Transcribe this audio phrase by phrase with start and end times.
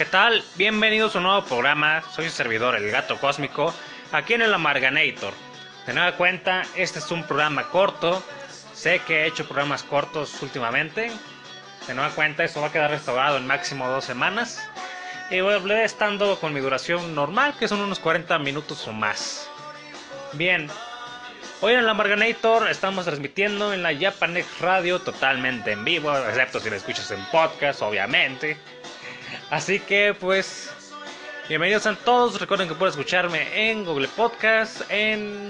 [0.00, 0.42] ¿Qué tal?
[0.56, 2.02] Bienvenidos a un nuevo programa.
[2.14, 3.74] Soy su servidor, el gato cósmico,
[4.12, 5.34] aquí en el Amarganator.
[5.86, 8.24] De nueva cuenta, este es un programa corto.
[8.72, 11.12] Sé que he hecho programas cortos últimamente.
[11.86, 14.66] De nueva cuenta, eso va a quedar restaurado en máximo dos semanas.
[15.30, 19.50] Y voy a estando con mi duración normal, que son unos 40 minutos o más.
[20.32, 20.70] Bien,
[21.62, 26.70] Hoy en el Amarganator estamos transmitiendo en la Japanex Radio totalmente en vivo, excepto si
[26.70, 28.56] lo escuchas en podcast, obviamente.
[29.50, 30.72] Así que pues,
[31.48, 32.40] bienvenidos a todos.
[32.40, 35.48] Recuerden que pueden escucharme en Google Podcast, en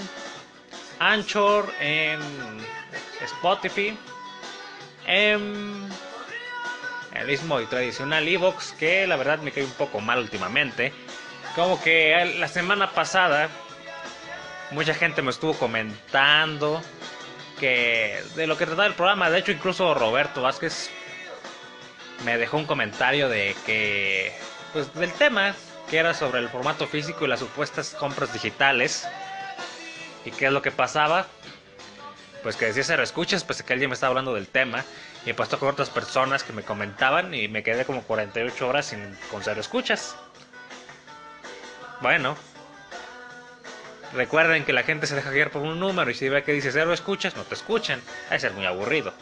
[0.98, 2.20] Anchor, en
[3.22, 3.96] Spotify,
[5.06, 5.88] en
[7.14, 10.92] el mismo y tradicional Evox, que la verdad me cae un poco mal últimamente.
[11.54, 13.48] Como que la semana pasada
[14.70, 16.82] mucha gente me estuvo comentando
[17.58, 20.90] que de lo que trataba el programa, de hecho incluso Roberto Vázquez
[22.24, 24.32] me dejó un comentario de que
[24.72, 25.54] pues del tema
[25.88, 29.06] que era sobre el formato físico y las supuestas compras digitales
[30.24, 31.26] y qué es lo que pasaba
[32.42, 34.84] pues que decía cero escuchas pues que alguien me estaba hablando del tema
[35.26, 38.86] y he puesto con otras personas que me comentaban y me quedé como 48 horas
[38.86, 40.14] sin con cero escuchas
[42.00, 42.36] bueno
[44.12, 46.72] Recuerden que la gente se deja guiar por un número y si ve que dice
[46.72, 48.02] cero escuchas, no te escuchan.
[48.30, 49.12] Va a ser muy aburrido.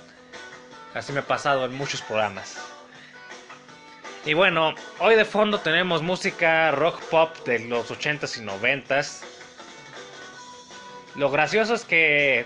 [0.94, 2.56] Así me ha pasado en muchos programas.
[4.24, 9.22] Y bueno, hoy de fondo tenemos música rock pop de los 80s y 90s.
[11.16, 12.44] Lo gracioso es que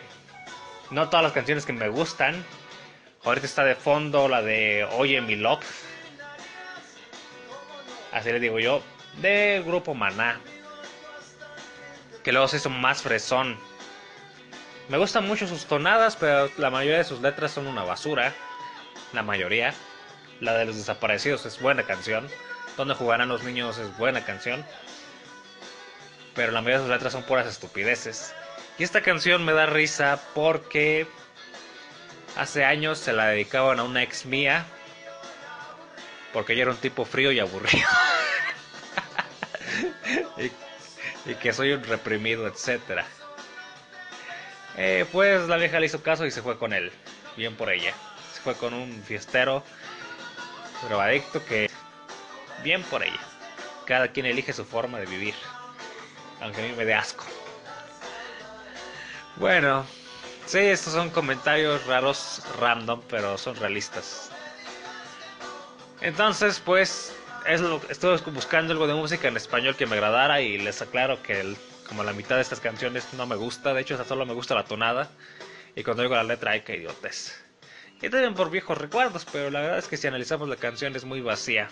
[0.90, 2.44] no todas las canciones que me gustan.
[3.24, 5.64] Ahorita está de fondo la de Oye mi love.
[8.12, 8.82] Así le digo yo.
[9.20, 10.40] Del grupo Maná
[12.22, 13.56] que luego se hizo más fresón.
[14.88, 18.32] Me gustan mucho sus tonadas, pero la mayoría de sus letras son una basura.
[19.12, 19.74] La mayoría.
[20.42, 22.26] La de los desaparecidos es buena canción.
[22.76, 24.66] Donde jugarán los niños es buena canción.
[26.34, 28.34] Pero la mayoría de sus letras son puras estupideces.
[28.76, 31.06] Y esta canción me da risa porque
[32.36, 34.66] hace años se la dedicaban a una ex mía.
[36.32, 37.88] Porque ella era un tipo frío y aburrido.
[41.24, 43.06] y que soy un reprimido, etcétera.
[44.76, 46.90] Eh, pues la vieja le hizo caso y se fue con él.
[47.36, 47.94] Bien por ella.
[48.34, 49.62] Se fue con un fiestero,
[50.90, 51.70] adicto que...
[52.62, 53.20] Bien por ella.
[53.86, 55.34] Cada quien elige su forma de vivir.
[56.40, 57.24] Aunque a mí me dé asco.
[59.36, 59.84] Bueno,
[60.46, 64.30] sí, estos son comentarios raros, random, pero son realistas.
[66.00, 67.14] Entonces, pues,
[67.46, 71.22] es lo, estuve buscando algo de música en español que me agradara y les aclaro
[71.22, 71.56] que
[71.88, 74.64] como la mitad de estas canciones no me gusta, de hecho solo me gusta la
[74.64, 75.10] tonada
[75.74, 77.41] y cuando oigo la letra hay que idiotes.
[78.02, 81.04] Y también por viejos recuerdos, pero la verdad es que si analizamos la canción es
[81.04, 81.68] muy vacía.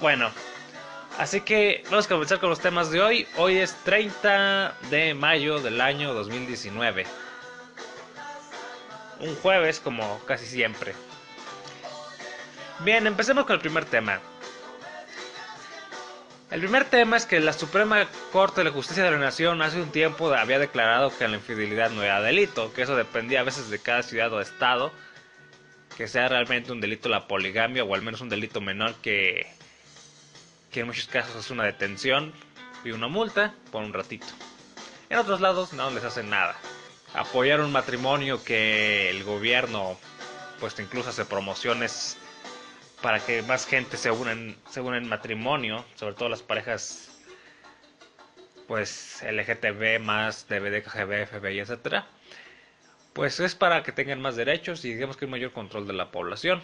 [0.00, 0.30] Bueno,
[1.18, 3.26] así que vamos a comenzar con los temas de hoy.
[3.36, 7.04] Hoy es 30 de mayo del año 2019.
[9.18, 10.94] Un jueves como casi siempre.
[12.84, 14.20] Bien, empecemos con el primer tema.
[16.52, 19.90] El primer tema es que la Suprema Corte de Justicia de la Nación hace un
[19.90, 23.78] tiempo había declarado que la infidelidad no era delito, que eso dependía a veces de
[23.78, 24.92] cada ciudad o estado,
[25.96, 29.46] que sea realmente un delito la poligamia o al menos un delito menor que,
[30.70, 32.34] que en muchos casos es una detención
[32.84, 34.26] y una multa por un ratito.
[35.08, 36.54] En otros lados no les hacen nada.
[37.14, 39.98] Apoyar un matrimonio que el gobierno
[40.60, 42.18] pues incluso hace promociones
[43.02, 47.08] para que más gente se unan se en matrimonio, sobre todo las parejas
[48.68, 52.06] pues LGTB más DVD, KGB, FBI, etcétera.
[53.12, 56.10] Pues es para que tengan más derechos y digamos que un mayor control de la
[56.10, 56.62] población.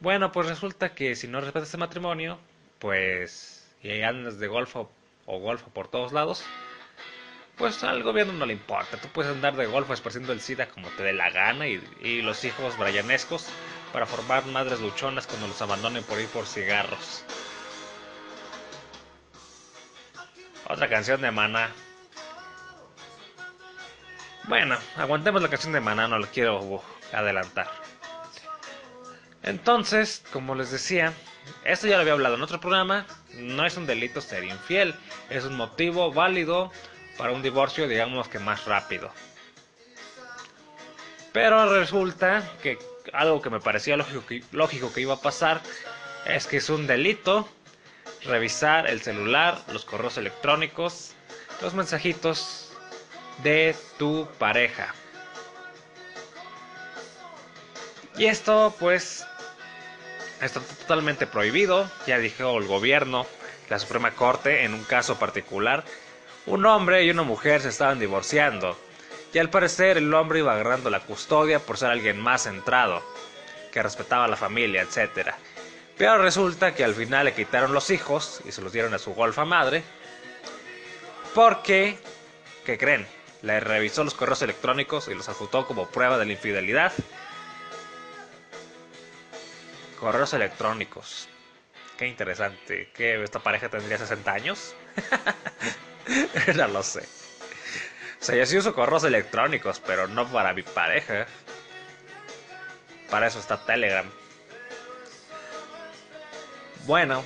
[0.00, 2.38] Bueno, pues resulta que si no respetas ese matrimonio,
[2.78, 4.90] pues y andas de golfo
[5.26, 6.44] o golfo por todos lados,
[7.56, 8.96] pues al gobierno no le importa.
[8.96, 12.22] Tú puedes andar de golfo esparciendo el SIDA como te dé la gana y, y
[12.22, 13.48] los hijos brayanescos
[13.92, 17.24] para formar madres luchonas cuando los abandonen por ir por cigarros.
[20.68, 21.70] Otra canción de Maná.
[24.44, 26.82] Bueno, aguantemos la canción de Maná, no la quiero uh,
[27.12, 27.68] adelantar.
[29.42, 31.12] Entonces, como les decía,
[31.64, 34.94] esto ya lo había hablado en otro programa, no es un delito ser infiel,
[35.28, 36.70] es un motivo válido
[37.16, 39.10] para un divorcio, digamos que más rápido.
[41.32, 42.78] Pero resulta que
[43.12, 45.60] algo que me parecía lógico que, iba a pasar
[46.26, 47.48] es que es un delito
[48.24, 51.12] revisar el celular, los correos electrónicos,
[51.62, 52.72] los mensajitos
[53.42, 54.94] de tu pareja.
[58.16, 59.24] Y esto pues
[60.42, 63.26] está totalmente prohibido, ya dijo el gobierno,
[63.70, 65.84] la Suprema Corte, en un caso particular,
[66.46, 68.76] un hombre y una mujer se estaban divorciando,
[69.32, 73.02] y al parecer el hombre iba agarrando la custodia por ser alguien más centrado,
[73.72, 75.30] que respetaba a la familia, etc.
[75.96, 79.14] Pero resulta que al final le quitaron los hijos y se los dieron a su
[79.14, 79.82] golfa madre,
[81.34, 81.98] porque,
[82.64, 83.06] ¿qué creen?
[83.42, 86.92] Le revisó los correos electrónicos y los adjutó como prueba de la infidelidad.
[89.98, 91.28] Correos electrónicos.
[91.96, 92.90] Qué interesante.
[92.94, 94.74] ¿Que esta pareja tendría 60 años?
[96.56, 97.19] no lo sé.
[98.20, 101.26] O sea, yo sí uso correos electrónicos, pero no para mi pareja.
[103.08, 104.08] Para eso está Telegram.
[106.84, 107.24] Bueno.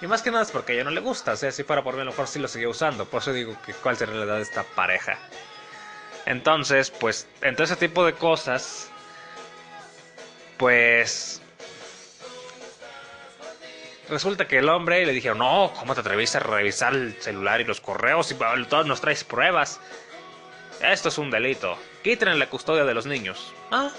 [0.00, 1.32] Y más que nada es porque a ella no le gusta.
[1.32, 3.04] O sea, si fuera por mí, a lo mejor sí lo seguía usando.
[3.04, 5.18] Por eso digo que cuál sería la edad de esta pareja.
[6.26, 8.88] Entonces, pues, entre ese tipo de cosas,
[10.56, 11.42] pues
[14.10, 17.64] resulta que el hombre le dijeron, no, ¿cómo te atreviste a revisar el celular y
[17.64, 19.80] los correos y todos nos traes pruebas?
[20.82, 21.78] Esto es un delito.
[22.02, 23.52] Quiten la custodia de los niños.
[23.70, 23.90] Ah.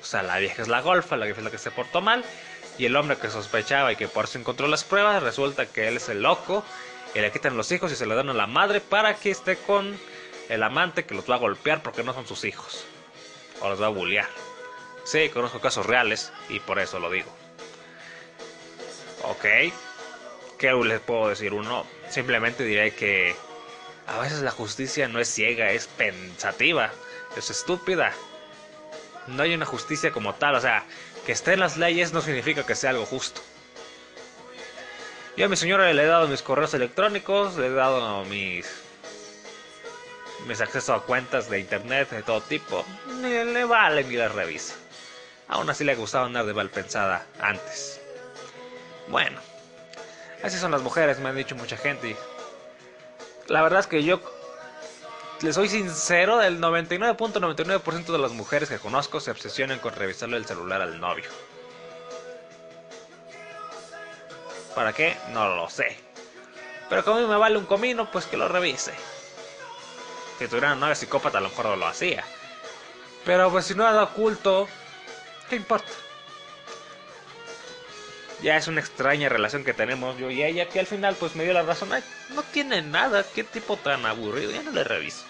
[0.00, 2.24] O sea, la vieja es la golfa, la vieja es la que se portó mal.
[2.76, 5.96] Y el hombre que sospechaba y que por eso encontró las pruebas, resulta que él
[5.96, 6.64] es el loco.
[7.14, 9.56] Y le quitan los hijos y se le dan a la madre para que esté
[9.56, 9.96] con
[10.48, 12.84] el amante que los va a golpear porque no son sus hijos.
[13.60, 14.28] O los va a bullear.
[15.04, 17.43] Sí, conozco casos reales y por eso lo digo.
[19.28, 19.72] Ok.
[20.58, 21.52] ¿Qué les puedo decir?
[21.52, 23.34] Uno, simplemente diré que
[24.06, 26.90] a veces la justicia no es ciega, es pensativa,
[27.36, 28.12] es estúpida.
[29.26, 30.84] No hay una justicia como tal, o sea,
[31.26, 33.40] que esté en las leyes no significa que sea algo justo.
[35.36, 38.66] Yo a mi señora le he dado mis correos electrónicos, le he dado mis
[40.46, 42.84] mis accesos a cuentas de internet de todo tipo.
[43.20, 44.74] Ni le vale ni las revisa.
[45.48, 48.03] Aún así le gustaba andar de mal pensada antes.
[49.08, 49.38] Bueno,
[50.42, 52.16] así son las mujeres, me han dicho mucha gente.
[53.46, 54.20] La verdad es que yo
[55.42, 60.46] le soy sincero, el 99.99% de las mujeres que conozco se obsesionan con revisarle el
[60.46, 61.28] celular al novio.
[64.74, 65.16] ¿Para qué?
[65.32, 65.96] No lo sé.
[66.88, 68.92] Pero como a mí me vale un comino, pues que lo revise.
[70.38, 72.24] Si tuviera una novia psicópata, a lo mejor no lo hacía.
[73.24, 74.68] Pero pues si no era oculto,
[75.48, 75.90] ¿qué importa?
[78.44, 81.44] Ya es una extraña relación que tenemos yo y ella, que al final pues me
[81.44, 81.88] dio la razón,
[82.34, 85.24] no tiene nada, qué tipo tan aburrido, ya no le reviso.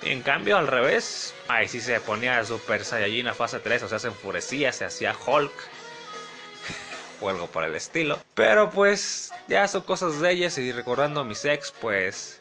[0.00, 3.98] En cambio al revés, ahí sí se ponía Super Saiyajin a fase 3, o sea,
[3.98, 5.52] se enfurecía, se hacía Hulk.
[7.20, 8.18] o algo por el estilo.
[8.34, 12.40] Pero pues ya son cosas de ellas y recordando a mis ex, pues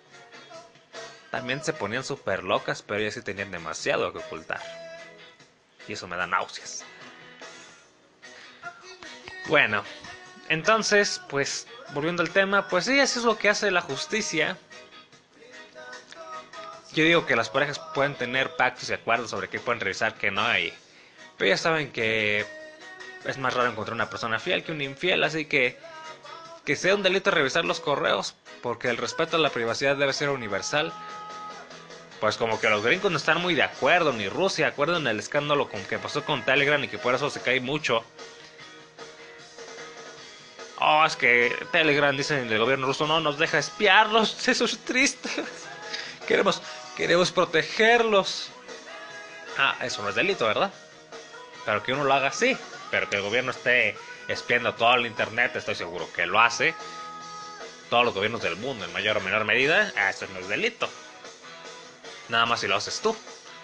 [1.30, 4.62] también se ponían súper locas, pero ellas sí tenían demasiado que ocultar.
[5.90, 6.86] Y eso me da náuseas.
[9.48, 9.84] Bueno,
[10.50, 14.58] entonces, pues, volviendo al tema, pues sí, eso es lo que hace la justicia.
[16.94, 20.32] Yo digo que las parejas pueden tener pactos y acuerdos sobre qué pueden revisar, qué
[20.32, 20.74] no hay.
[21.38, 22.46] Pero ya saben que
[23.24, 25.78] es más raro encontrar una persona fiel que un infiel, así que
[26.66, 30.30] que sea un delito revisar los correos, porque el respeto a la privacidad debe ser
[30.30, 30.92] universal.
[32.20, 35.70] Pues como que los gringos no están muy de acuerdo, ni Rusia, acuerdan el escándalo
[35.70, 38.04] con que pasó con Telegram y que por eso se cae mucho.
[40.80, 44.48] Oh, es que Telegram, dicen el gobierno ruso, no nos deja espiarlos.
[44.48, 45.30] Eso es triste.
[46.28, 46.62] Queremos,
[46.96, 48.50] queremos protegerlos.
[49.58, 50.72] Ah, eso no es delito, ¿verdad?
[51.66, 52.56] Pero que uno lo haga así.
[52.92, 56.76] Pero que el gobierno esté espiando todo el internet, estoy seguro que lo hace.
[57.90, 60.88] Todos los gobiernos del mundo, en mayor o menor medida, ah, eso no es delito.
[62.30, 63.16] Nada más si lo haces tú,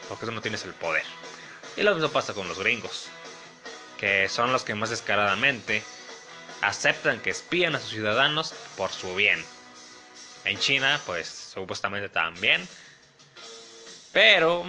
[0.09, 1.03] porque tú no tienes el poder.
[1.75, 3.07] Y lo mismo pasa con los gringos,
[3.97, 5.83] que son los que más descaradamente
[6.63, 9.43] aceptan que espían a sus ciudadanos por su bien.
[10.45, 12.67] En China, pues supuestamente también.
[14.11, 14.65] Pero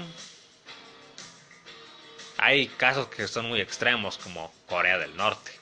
[2.39, 5.53] hay casos que son muy extremos como Corea del Norte.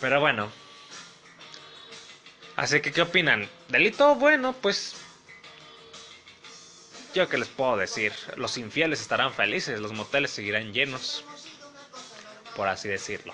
[0.00, 0.50] Pero bueno.
[2.56, 3.48] Así que, ¿qué opinan?
[3.68, 4.14] ¿Delito?
[4.14, 4.96] Bueno, pues...
[7.14, 11.24] Yo que les puedo decir, los infieles estarán felices, los moteles seguirán llenos,
[12.56, 13.32] por así decirlo.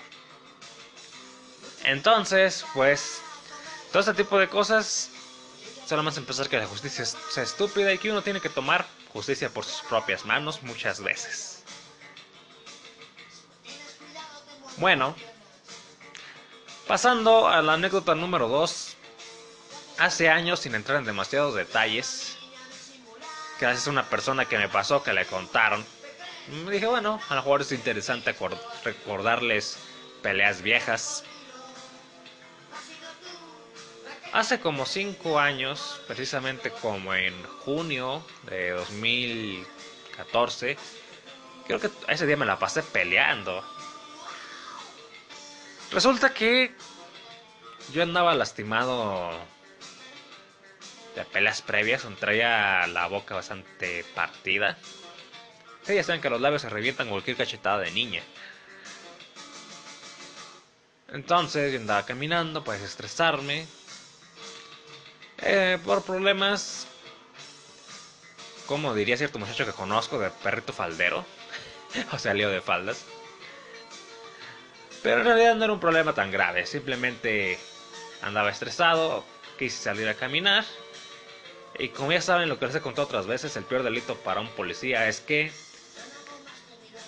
[1.85, 3.21] Entonces, pues,
[3.91, 5.11] todo este tipo de cosas,
[5.87, 9.49] solo más empezar que la justicia sea estúpida y que uno tiene que tomar justicia
[9.51, 11.65] por sus propias manos muchas veces.
[14.77, 15.15] Bueno,
[16.87, 18.97] pasando a la anécdota número 2,
[19.99, 22.37] hace años, sin entrar en demasiados detalles,
[23.61, 25.85] gracias a una persona que me pasó, que le contaron.
[26.65, 28.35] Me dije, bueno, a lo mejor es interesante
[28.85, 29.77] recordarles
[30.23, 31.25] peleas viejas.
[34.33, 37.35] Hace como 5 años, precisamente como en
[37.65, 40.77] junio de 2014,
[41.67, 43.65] creo que ese día me la pasé peleando.
[45.91, 46.73] Resulta que
[47.93, 49.33] yo andaba lastimado
[51.17, 54.79] de peleas previas, traía la boca bastante partida.
[55.83, 58.23] Sí, ya saben que los labios se revientan cualquier cachetada de niña.
[61.09, 63.67] Entonces yo andaba caminando para estresarme.
[65.43, 66.87] Eh, por problemas,
[68.67, 71.25] como diría cierto muchacho que conozco, de perrito faldero.
[72.13, 73.05] o sea, lío de faldas.
[75.03, 76.67] Pero en realidad no era un problema tan grave.
[76.67, 77.59] Simplemente
[78.23, 79.25] andaba estresado,
[79.59, 80.65] quise salir a caminar
[81.81, 84.41] y como ya saben lo que les he contado otras veces, el peor delito para
[84.41, 85.51] un policía es que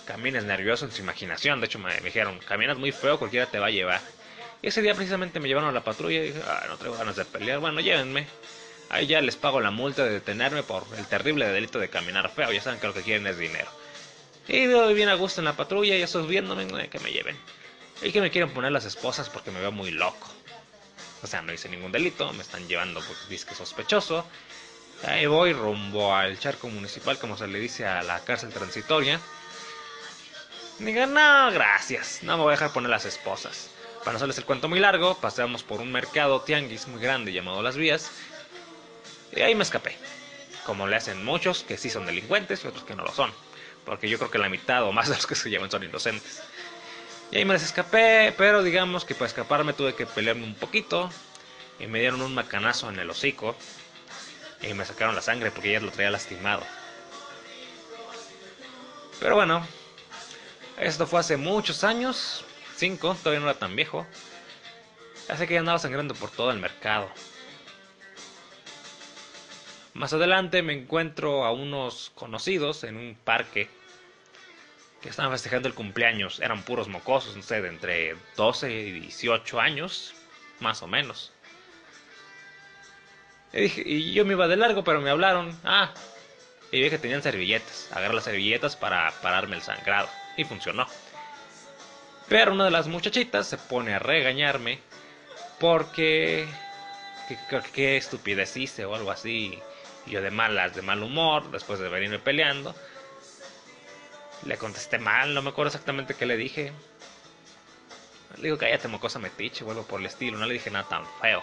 [0.05, 1.59] camines nervioso en su imaginación.
[1.59, 4.01] De hecho, me, dijeron, caminas muy feo, cualquiera te va a llevar.
[4.63, 7.25] Ese día precisamente me llevaron a la patrulla y dije, ah, no tengo ganas de
[7.25, 7.59] pelear.
[7.59, 8.25] Bueno, llévenme.
[8.89, 12.49] Ahí ya les pago la multa de detenerme por el terrible delito de caminar feo.
[12.49, 13.67] Ya saben que lo que quieren es dinero.
[14.47, 17.37] Y voy bien a gusto en la patrulla, ya estoy viéndome que me lleven.
[18.01, 20.29] Y que me quieren poner las esposas porque me veo muy loco.
[21.21, 24.25] O sea, no hice ningún delito, me están llevando porque disque sospechoso.
[25.05, 29.19] Ahí voy rumbo al charco municipal, como se le dice a la cárcel transitoria.
[30.79, 33.72] Digan, no, gracias, no me voy a dejar poner las esposas.
[34.03, 37.61] Para no hacerles el cuento muy largo, paseamos por un mercado tianguis muy grande llamado
[37.61, 38.11] Las Vías.
[39.35, 39.97] Y ahí me escapé.
[40.65, 43.31] Como le hacen muchos que sí son delincuentes y otros que no lo son.
[43.85, 46.41] Porque yo creo que la mitad o más de los que se llevan son inocentes.
[47.31, 51.09] Y ahí me les escapé, pero digamos que para escaparme tuve que pelearme un poquito.
[51.79, 53.55] Y me dieron un macanazo en el hocico
[54.61, 56.63] y me sacaron la sangre porque ya lo traía lastimado.
[59.19, 59.65] Pero bueno,
[60.77, 62.43] esto fue hace muchos años,
[62.91, 64.05] todavía no era tan viejo.
[65.29, 67.09] Así que andaba sangrando por todo el mercado.
[69.93, 73.69] Más adelante me encuentro a unos conocidos en un parque
[75.01, 76.39] que estaban festejando el cumpleaños.
[76.39, 80.13] Eran puros mocosos, no sé, de entre 12 y 18 años,
[80.59, 81.31] más o menos.
[83.53, 85.57] Y, yo me iba de largo, pero me hablaron.
[85.63, 85.93] Ah,
[86.71, 87.87] y vi que tenían servilletas.
[87.91, 90.09] Agarré las servilletas para pararme el sangrado.
[90.35, 90.87] Y funcionó.
[92.27, 94.79] Pero una de las muchachitas se pone a regañarme
[95.59, 96.47] porque...
[97.73, 99.59] ¿Qué, estupidez hice o algo así.
[100.05, 102.75] Y yo de malas, de mal humor, después de venirme peleando.
[104.45, 106.73] Le contesté mal, no me acuerdo exactamente qué le dije.
[108.37, 110.37] Le digo, cállate, mocosa metiche, vuelvo por el estilo.
[110.37, 111.41] No le dije nada tan feo.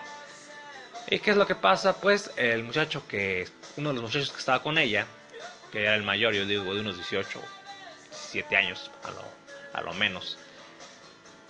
[1.09, 1.95] ¿Y qué es lo que pasa?
[2.01, 5.07] Pues el muchacho que, uno de los muchachos que estaba con ella,
[5.73, 7.41] que era el mayor, yo digo de unos 18,
[8.11, 9.25] 17 años a lo,
[9.73, 10.39] a lo menos,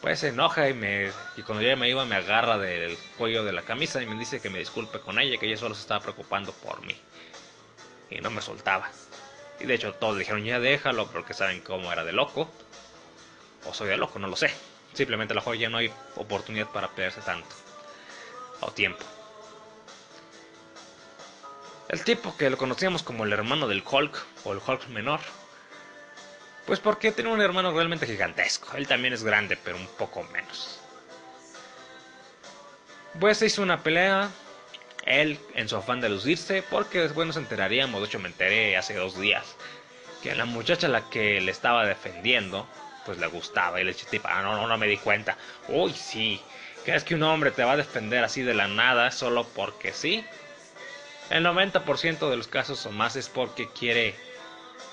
[0.00, 3.52] pues se enoja y, me, y cuando ya me iba me agarra del cuello de
[3.52, 6.00] la camisa y me dice que me disculpe con ella, que ella solo se estaba
[6.00, 6.96] preocupando por mí.
[8.10, 8.90] Y no me soltaba.
[9.60, 12.50] Y de hecho todos dijeron ya déjalo porque saben cómo era de loco.
[13.66, 14.50] O soy de loco, no lo sé.
[14.94, 17.54] Simplemente la joya no hay oportunidad para perderse tanto.
[18.60, 19.04] O tiempo.
[21.88, 25.20] El tipo que lo conocíamos como el hermano del Hulk o el Hulk menor.
[26.66, 28.76] Pues porque tiene un hermano realmente gigantesco.
[28.76, 30.80] Él también es grande, pero un poco menos.
[33.18, 34.30] Pues se hizo una pelea.
[35.04, 38.94] Él en su afán de lucirse, porque después nos enteraríamos, de hecho me enteré hace
[38.94, 39.56] dos días,
[40.22, 42.68] que la muchacha a la que le estaba defendiendo,
[43.06, 43.80] pues le gustaba.
[43.80, 45.36] Y le dije, ah, no, no, no me di cuenta.
[45.68, 46.40] Uy, sí.
[46.84, 50.24] ¿Crees que un hombre te va a defender así de la nada solo porque sí?
[51.30, 54.14] El 90% de los casos o más es porque quiere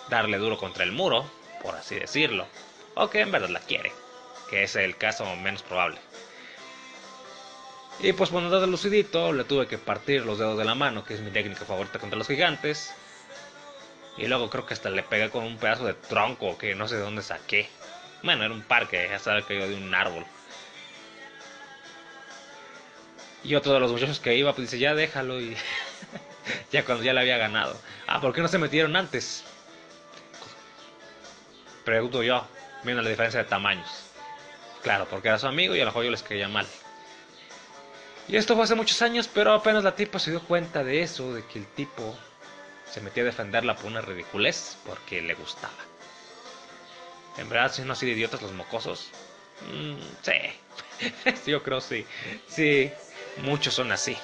[0.10, 1.30] darle duro contra el muro,
[1.62, 2.48] por así decirlo,
[2.96, 3.92] o que en verdad la quiere,
[4.50, 6.00] que es el caso menos probable.
[8.00, 11.16] Y pues cuando de lucidito le tuve que partir los dedos de la mano, que
[11.16, 12.94] es mi técnica favorita contra los gigantes.
[14.18, 16.96] Y luego creo que hasta le pegué con un pedazo de tronco que no sé
[16.96, 17.68] de dónde saqué.
[18.22, 20.26] Bueno, era un parque, ya sabía que iba de un árbol.
[23.44, 25.56] Y otro de los muchachos que iba, pues dice, ya déjalo y
[26.72, 27.80] ya cuando ya le había ganado.
[28.06, 29.44] Ah, ¿por qué no se metieron antes?
[31.88, 32.46] Pregunto yo,
[32.84, 33.88] viendo la diferencia de tamaños.
[34.84, 36.68] Claro, porque era su amigo y a lo mejor yo les caía mal.
[38.28, 41.34] Y esto fue hace muchos años, pero apenas la tipa se dio cuenta de eso,
[41.34, 42.14] de que el tipo
[42.92, 45.78] se metía a defenderla por una ridiculez, porque le gustaba.
[47.38, 49.08] En verdad, son así de idiotas los mocosos.
[49.72, 49.96] Mm,
[51.42, 52.06] sí, yo creo sí.
[52.50, 52.92] Sí,
[53.44, 54.18] muchos son así.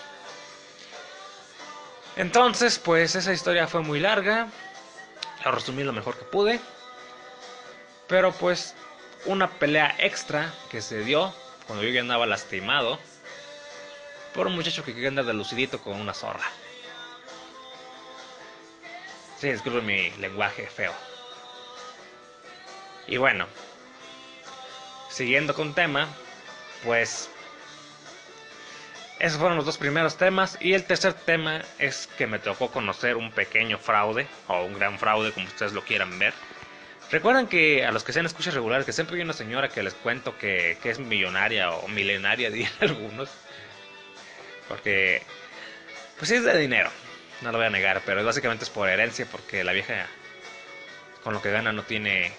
[2.18, 4.50] Entonces, pues esa historia fue muy larga.
[5.46, 6.60] La resumí lo mejor que pude.
[8.08, 8.76] Pero pues
[9.26, 11.34] una pelea extra que se dio
[11.68, 13.00] cuando yo ya andaba lastimado
[14.34, 16.46] por un muchacho que quería andar de lucidito con una zorra.
[19.40, 20.94] Sí, disculpen mi lenguaje feo.
[23.08, 23.46] Y bueno,
[25.10, 26.08] siguiendo con tema,
[26.84, 27.30] pues
[29.20, 30.58] esos fueron los dos primeros temas.
[30.60, 34.98] Y el tercer tema es que me tocó conocer un pequeño fraude, o un gran
[34.98, 36.34] fraude, como ustedes lo quieran ver.
[37.14, 39.94] Recuerdan que a los que sean escuchas regulares, que siempre hay una señora que les
[39.94, 43.30] cuento que, que es millonaria o milenaria, dirían algunos.
[44.68, 45.22] Porque,
[46.18, 46.90] pues es de dinero,
[47.42, 50.08] no lo voy a negar, pero básicamente es por herencia, porque la vieja
[51.24, 52.34] con lo que gana no tiene,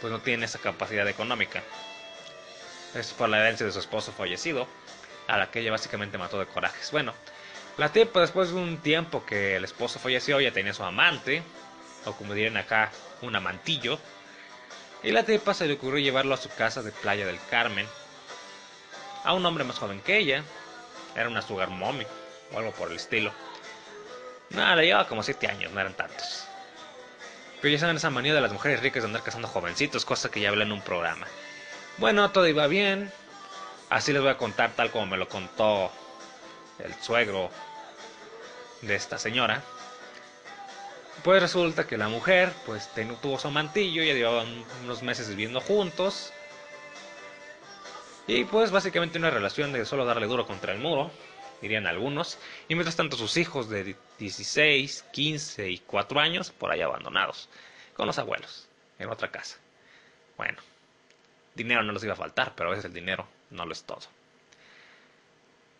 [0.00, 1.60] pues no tiene esa capacidad económica.
[2.94, 4.68] Es por la herencia de su esposo fallecido,
[5.26, 6.92] a la que ella básicamente mató de corajes.
[6.92, 7.14] Bueno,
[7.78, 11.42] la tipa después de un tiempo que el esposo falleció, ya tenía su amante,
[12.04, 12.92] o como dirían acá,
[13.22, 13.98] un amantillo.
[15.02, 17.86] Y la tipa se le ocurrió llevarlo a su casa de Playa del Carmen,
[19.24, 20.42] a un hombre más joven que ella,
[21.14, 22.06] era una sugar mommy
[22.52, 23.32] o algo por el estilo.
[24.50, 26.44] Nada, le llevaba como 7 años, no eran tantos.
[27.60, 30.40] Pero ya saben esa manía de las mujeres ricas de andar casando jovencitos, cosa que
[30.40, 31.26] ya hablé en un programa.
[31.98, 33.12] Bueno, todo iba bien.
[33.90, 35.92] Así les voy a contar tal como me lo contó
[36.78, 37.50] el suegro
[38.82, 39.62] de esta señora.
[41.22, 42.88] Pues resulta que la mujer, pues
[43.20, 46.32] tuvo su amantillo, ya llevaban unos meses viviendo juntos.
[48.26, 51.10] Y pues básicamente una relación de solo darle duro contra el muro,
[51.60, 52.38] dirían algunos.
[52.68, 57.50] Y mientras tanto sus hijos de 16, 15 y 4 años por ahí abandonados,
[57.94, 58.66] con los abuelos,
[58.98, 59.58] en otra casa.
[60.38, 60.58] Bueno,
[61.54, 64.06] dinero no les iba a faltar, pero a veces el dinero no lo es todo.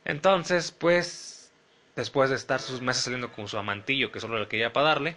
[0.05, 1.51] Entonces, pues,
[1.97, 5.17] después de estar sus meses saliendo con su amantillo, que solo le quería para darle,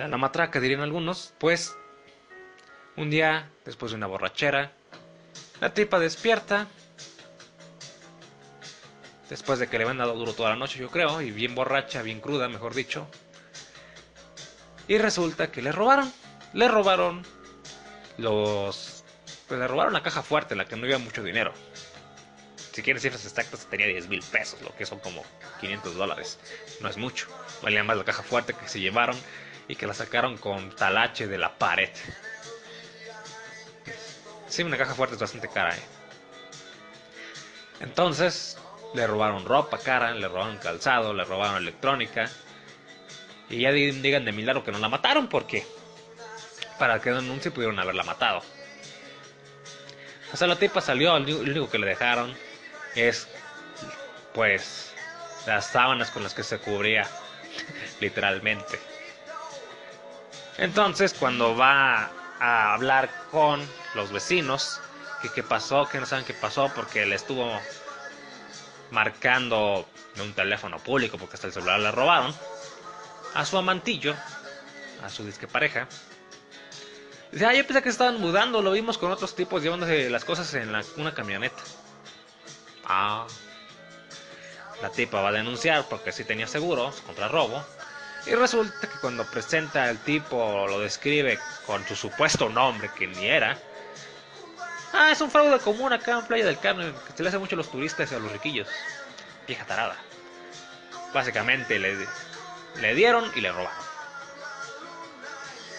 [0.00, 1.76] a la matraca, dirían algunos, pues,
[2.96, 4.72] un día, después de una borrachera,
[5.60, 6.66] la tipa despierta.
[9.28, 12.02] Después de que le habían dado duro toda la noche, yo creo, y bien borracha,
[12.02, 13.06] bien cruda, mejor dicho.
[14.88, 16.12] Y resulta que le robaron.
[16.52, 17.24] Le robaron
[18.18, 19.04] los.
[19.48, 21.52] Pues le robaron la caja fuerte, en la que no había mucho dinero.
[22.72, 25.22] Si quieres cifras exactas, tenía 10 mil pesos, lo que son como
[25.60, 26.38] 500 dólares.
[26.80, 27.28] No es mucho.
[27.62, 29.16] Valía más la caja fuerte que se llevaron
[29.68, 31.90] y que la sacaron con talache de la pared.
[34.48, 35.82] Sí, una caja fuerte es bastante cara, ¿eh?
[37.80, 38.58] Entonces,
[38.94, 42.30] le robaron ropa cara, le robaron calzado, le robaron electrónica.
[43.48, 45.66] Y ya digan de milagro que no la mataron, porque
[46.78, 48.42] para que se pudieron haberla matado.
[50.32, 52.34] O sea, la tipa salió, lo único que le dejaron
[52.94, 53.28] es,
[54.32, 54.92] pues,
[55.46, 57.06] las sábanas con las que se cubría,
[58.00, 58.91] literalmente.
[60.58, 62.10] Entonces, cuando va
[62.40, 63.60] a hablar con
[63.94, 64.80] los vecinos
[65.20, 67.50] que qué pasó, que no saben qué pasó porque le estuvo
[68.90, 69.86] marcando
[70.20, 72.34] un teléfono público porque hasta el celular le robaron
[73.34, 74.14] a su amantillo,
[75.02, 75.88] a su disque pareja.
[77.30, 80.52] Dice, ah, yo pensé que estaban mudando, lo vimos con otros tipos llevándose las cosas
[80.52, 81.62] en una camioneta.
[82.84, 83.26] Ah.
[84.82, 87.64] La tipa va a denunciar porque sí tenía seguros contra robo.
[88.26, 93.26] Y resulta que cuando presenta el tipo, lo describe con su supuesto nombre, que ni
[93.26, 93.58] era.
[94.92, 97.56] Ah, es un fraude común acá en Playa del Carmen, que se le hace mucho
[97.56, 98.68] a los turistas y a los riquillos.
[99.46, 99.96] Vieja tarada.
[101.12, 102.06] Básicamente le,
[102.80, 103.82] le dieron y le robaron.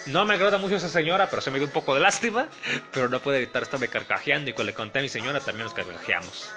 [0.06, 2.48] No me agrada mucho esa señora, pero se me dio un poco de lástima.
[2.92, 5.72] Pero no puede evitar estarme carcajeando y cuando le conté a mi señora también nos
[5.72, 6.50] carcajeamos.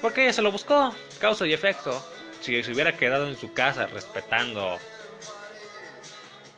[0.00, 2.06] Porque ella se lo buscó, causa y efecto
[2.46, 4.78] si se hubiera quedado en su casa respetando,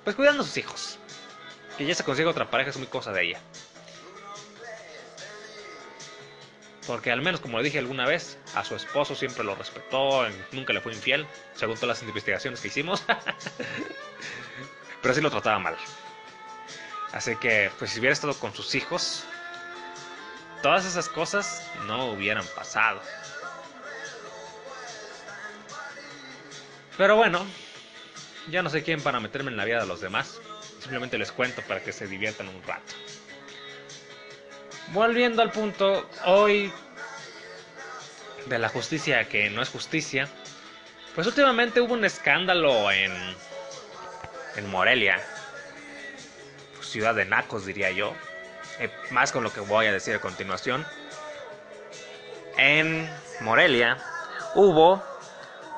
[0.05, 0.98] pues cuidando a sus hijos.
[1.79, 3.40] Que ya se consiga otra pareja es muy cosa de ella.
[6.87, 10.74] Porque al menos, como le dije alguna vez, a su esposo siempre lo respetó, nunca
[10.74, 13.03] le fue infiel, según todas las investigaciones que hicimos.
[15.03, 15.77] Pero sí lo trataba mal.
[17.12, 19.24] Así que, pues si hubiera estado con sus hijos,
[20.62, 23.01] todas esas cosas no hubieran pasado.
[26.98, 27.46] Pero bueno,
[28.50, 30.40] ya no sé quién para meterme en la vida de los demás.
[30.80, 32.92] Simplemente les cuento para que se diviertan un rato.
[34.88, 36.72] Volviendo al punto, hoy
[38.46, 40.28] de la justicia que no es justicia,
[41.14, 43.12] pues últimamente hubo un escándalo en,
[44.56, 45.22] en Morelia,
[46.80, 48.14] ciudad de Nacos diría yo,
[48.80, 50.84] eh, más con lo que voy a decir a continuación.
[52.56, 53.08] En
[53.40, 53.98] Morelia
[54.54, 55.02] hubo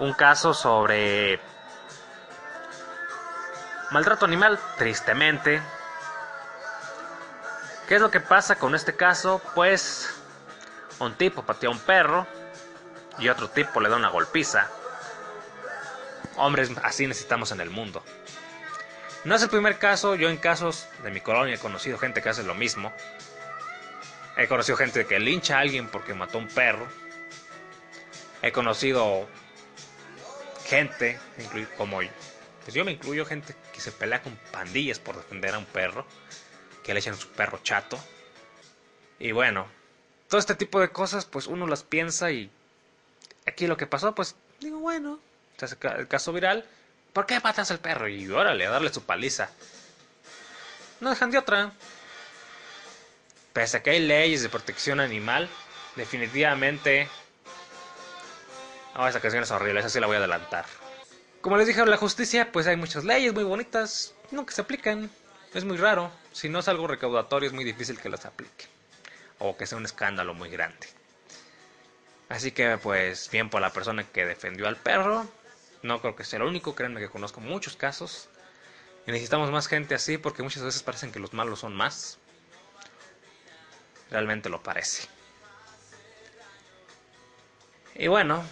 [0.01, 1.39] un caso sobre
[3.91, 5.63] maltrato animal, tristemente.
[7.87, 9.43] ¿Qué es lo que pasa con este caso?
[9.55, 10.09] Pues
[10.99, 12.27] un tipo pateó a un perro
[13.19, 14.69] y otro tipo le da una golpiza.
[16.37, 18.03] Hombres así necesitamos en el mundo.
[19.25, 22.31] No es el primer caso, yo en casos de mi colonia he conocido gente que
[22.31, 22.91] hace lo mismo.
[24.39, 26.87] He conocido gente que lincha a alguien porque mató a un perro.
[28.41, 29.29] He conocido
[30.71, 31.19] gente,
[31.77, 31.99] como
[32.63, 36.07] pues yo me incluyo, gente que se pelea con pandillas por defender a un perro,
[36.85, 37.99] que le echan su perro chato.
[39.19, 39.67] Y bueno,
[40.29, 42.53] todo este tipo de cosas, pues uno las piensa y
[43.49, 45.19] aquí lo que pasó, pues digo, bueno,
[45.61, 46.65] el caso viral,
[47.13, 48.07] ¿por qué matas al perro?
[48.07, 49.51] Y órale, a darle su paliza.
[51.01, 51.73] No dejan de otra.
[53.53, 55.49] Pese a que hay leyes de protección animal,
[55.97, 57.09] definitivamente...
[58.97, 60.67] Oh, esa canción es horrible, esa sí la voy a adelantar.
[61.41, 65.11] Como les dije, la justicia, pues hay muchas leyes muy bonitas, nunca se aplican.
[65.55, 66.13] Es muy raro.
[66.33, 68.67] Si no es algo recaudatorio, es muy difícil que las aplique.
[69.39, 70.87] O que sea un escándalo muy grande.
[72.29, 75.27] Así que, pues, bien por la persona que defendió al perro.
[75.83, 78.29] No creo que sea el único, créanme que conozco muchos casos.
[79.07, 82.19] Y necesitamos más gente así porque muchas veces parecen que los malos son más
[84.11, 85.09] realmente lo parece.
[87.95, 88.43] Y bueno,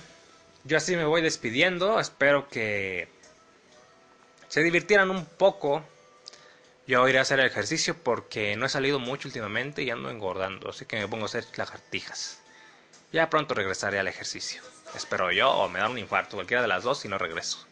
[0.65, 2.01] yo así me voy despidiendo.
[2.01, 3.09] Espero que
[4.49, 5.85] se divirtieran un poco.
[6.87, 10.71] Yo iré a hacer el ejercicio porque no he salido mucho últimamente y ando engordando,
[10.71, 12.41] así que me pongo a hacer lagartijas.
[13.13, 14.63] Ya pronto regresaré al ejercicio.
[14.95, 17.67] Espero yo o me da un infarto, cualquiera de las dos y no regreso.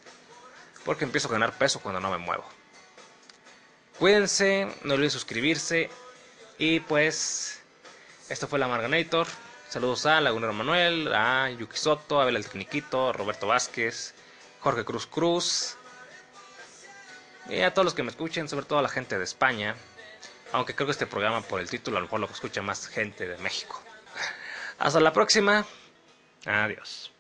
[0.85, 2.45] Porque empiezo a ganar peso cuando no me muevo.
[3.99, 5.89] Cuídense, no olviden suscribirse
[6.59, 7.61] y pues
[8.29, 9.27] esto fue la Marganator.
[9.77, 14.15] Saludos a Lagunero Manuel, a Yuki Soto, a Abel el Tecniquito, Roberto Vázquez,
[14.61, 15.77] Jorge Cruz Cruz.
[17.51, 19.75] Y a todos los que me escuchen, sobre todo a la gente de España.
[20.53, 23.29] Aunque creo que este programa por el título a lo mejor lo escucha más gente
[23.29, 23.83] de México.
[24.79, 25.67] Hasta la próxima.
[26.47, 27.13] Adiós.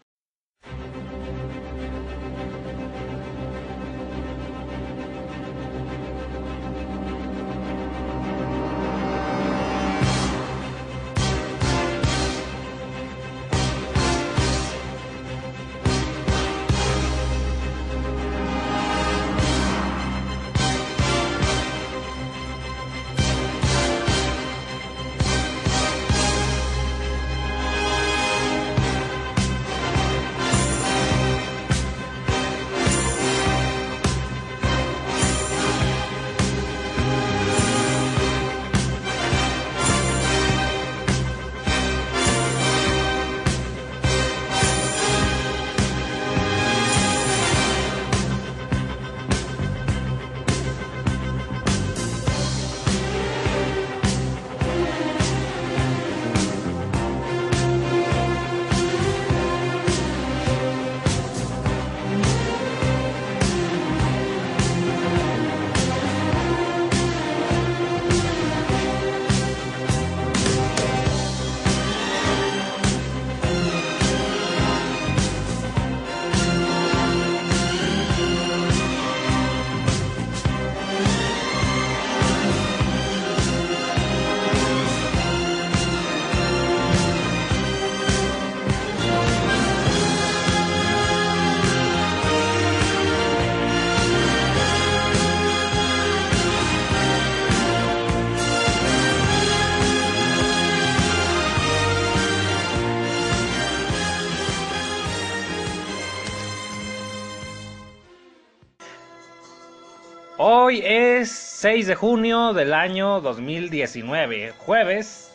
[111.58, 115.30] 6 de junio del año 2019, jueves.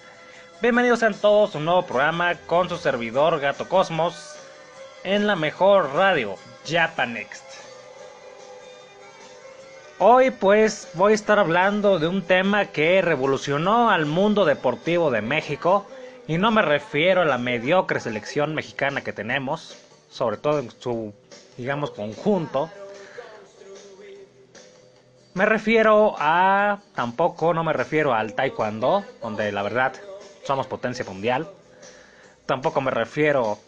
[0.61, 4.35] Bienvenidos a todos a un nuevo programa con su servidor Gato Cosmos
[5.03, 7.43] en la mejor radio, Japanext.
[9.97, 15.23] Hoy pues voy a estar hablando de un tema que revolucionó al mundo deportivo de
[15.23, 15.87] México
[16.27, 19.75] y no me refiero a la mediocre selección mexicana que tenemos,
[20.11, 21.15] sobre todo en su,
[21.57, 22.69] digamos, conjunto
[25.33, 29.93] me refiero a, tampoco no me refiero al taekwondo, donde la verdad
[30.43, 31.49] somos potencia mundial.
[32.45, 33.59] Tampoco me refiero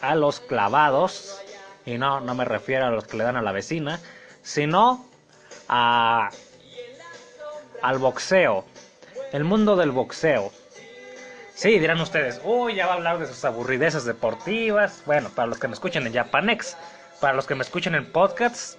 [0.00, 1.40] a los clavados,
[1.86, 4.00] y no, no me refiero a los que le dan a la vecina,
[4.42, 5.06] sino
[5.68, 6.30] a,
[7.80, 8.64] al boxeo,
[9.32, 10.52] el mundo del boxeo.
[11.54, 15.02] Sí, dirán ustedes, uy, ya va a hablar de sus aburrideces deportivas.
[15.06, 16.76] Bueno, para los que me escuchen en Japanex,
[17.20, 18.78] para los que me escuchen en podcasts,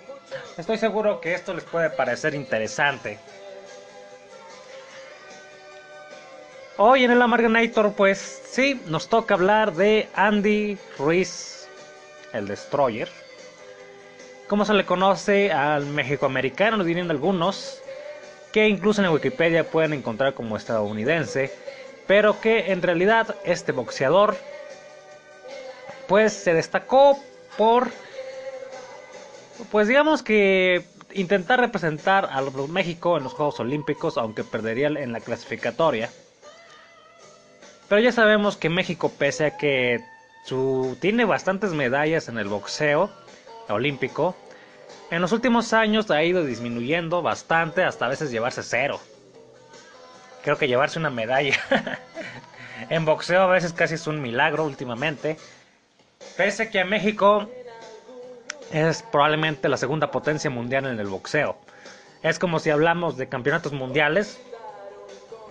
[0.57, 3.19] estoy seguro que esto les puede parecer interesante.
[6.77, 11.67] Hoy en el Amarganator, pues sí, nos toca hablar de Andy Ruiz,
[12.33, 13.09] el Destroyer.
[14.47, 17.81] Como se le conoce al México-americano, dirían algunos,
[18.51, 21.51] que incluso en Wikipedia pueden encontrar como estadounidense,
[22.07, 24.35] pero que en realidad este boxeador
[26.07, 27.19] pues se destacó
[27.57, 27.89] por
[29.71, 35.19] pues digamos que intentar representar a México en los Juegos Olímpicos, aunque perdería en la
[35.19, 36.09] clasificatoria.
[37.87, 40.03] Pero ya sabemos que México, pese a que
[40.45, 43.11] su, tiene bastantes medallas en el boxeo
[43.69, 44.35] olímpico,
[45.11, 48.99] en los últimos años ha ido disminuyendo bastante hasta a veces llevarse cero.
[50.43, 51.55] Creo que llevarse una medalla
[52.89, 55.37] en boxeo a veces casi es un milagro últimamente.
[56.35, 57.47] Pese a que México
[58.73, 61.55] es probablemente la segunda potencia mundial en el boxeo.
[62.23, 64.41] Es como si hablamos de campeonatos mundiales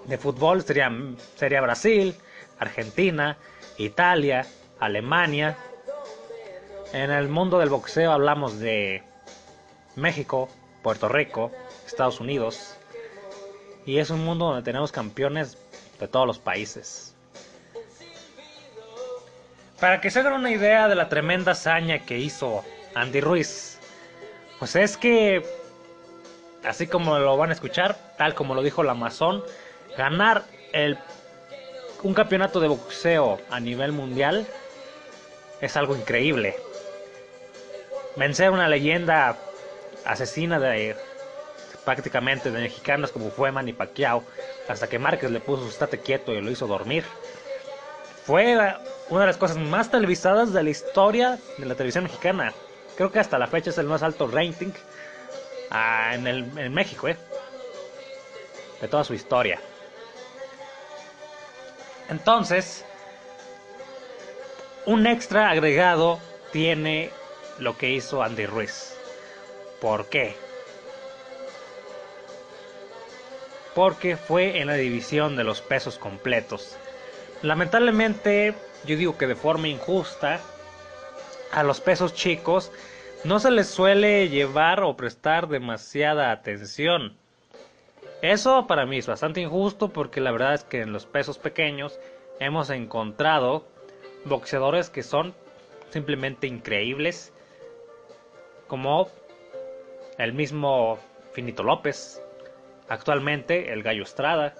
[0.06, 0.90] de fútbol, sería,
[1.36, 2.16] sería Brasil,
[2.58, 3.38] Argentina,
[3.78, 4.44] Italia,
[4.80, 5.56] Alemania.
[6.92, 9.04] En el mundo del boxeo hablamos de
[9.94, 10.48] México,
[10.82, 11.52] Puerto Rico,
[11.86, 12.76] Estados Unidos.
[13.86, 15.56] Y es un mundo donde tenemos campeones
[16.00, 17.14] de todos los países.
[19.78, 23.78] Para que se hagan una idea de la tremenda hazaña que hizo Andy Ruiz,
[24.58, 25.42] pues es que,
[26.64, 29.42] así como lo van a escuchar, tal como lo dijo la Amazon,
[29.96, 30.98] ganar el
[32.02, 34.46] un campeonato de boxeo a nivel mundial
[35.60, 36.56] es algo increíble.
[38.16, 39.36] Vencer una leyenda
[40.04, 40.96] asesina de
[41.84, 44.24] prácticamente de mexicanos como fue Manny Pacquiao,
[44.68, 47.04] hasta que Márquez le puso su estate quieto y lo hizo dormir.
[48.24, 48.56] Fue
[49.08, 52.52] una de las cosas más televisadas de la historia de la televisión mexicana.
[52.96, 54.72] Creo que hasta la fecha es el más alto rating
[55.70, 57.16] ah, en, el, en México, ¿eh?
[58.80, 59.60] de toda su historia.
[62.08, 62.84] Entonces,
[64.84, 66.18] un extra agregado
[66.50, 67.10] tiene
[67.58, 68.96] lo que hizo Andy Ruiz.
[69.80, 70.36] ¿Por qué?
[73.74, 76.76] Porque fue en la división de los pesos completos.
[77.42, 80.40] Lamentablemente, yo digo que de forma injusta,
[81.52, 82.72] a los pesos chicos
[83.24, 87.16] no se les suele llevar o prestar demasiada atención.
[88.22, 91.98] Eso para mí es bastante injusto porque la verdad es que en los pesos pequeños
[92.40, 93.66] hemos encontrado
[94.24, 95.34] boxeadores que son
[95.90, 97.32] simplemente increíbles,
[98.66, 99.08] como
[100.18, 100.98] el mismo
[101.32, 102.22] Finito López,
[102.88, 104.54] actualmente el Gallo Estrada.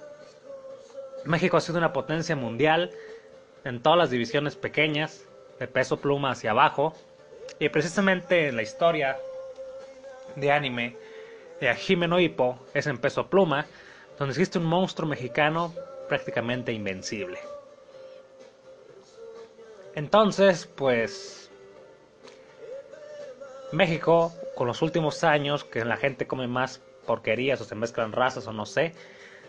[1.25, 2.91] México ha sido una potencia mundial
[3.65, 5.27] en todas las divisiones pequeñas,
[5.63, 6.93] de peso pluma hacia abajo,
[7.61, 9.17] y precisamente en la historia
[10.35, 10.97] de anime
[11.61, 13.67] de Jimeno Hippo es en peso pluma,
[14.19, 15.73] donde existe un monstruo mexicano
[16.09, 17.39] prácticamente invencible.
[19.95, 21.49] Entonces, pues
[23.71, 28.49] México, con los últimos años, que la gente come más porquerías o se mezclan razas
[28.49, 28.95] o no sé,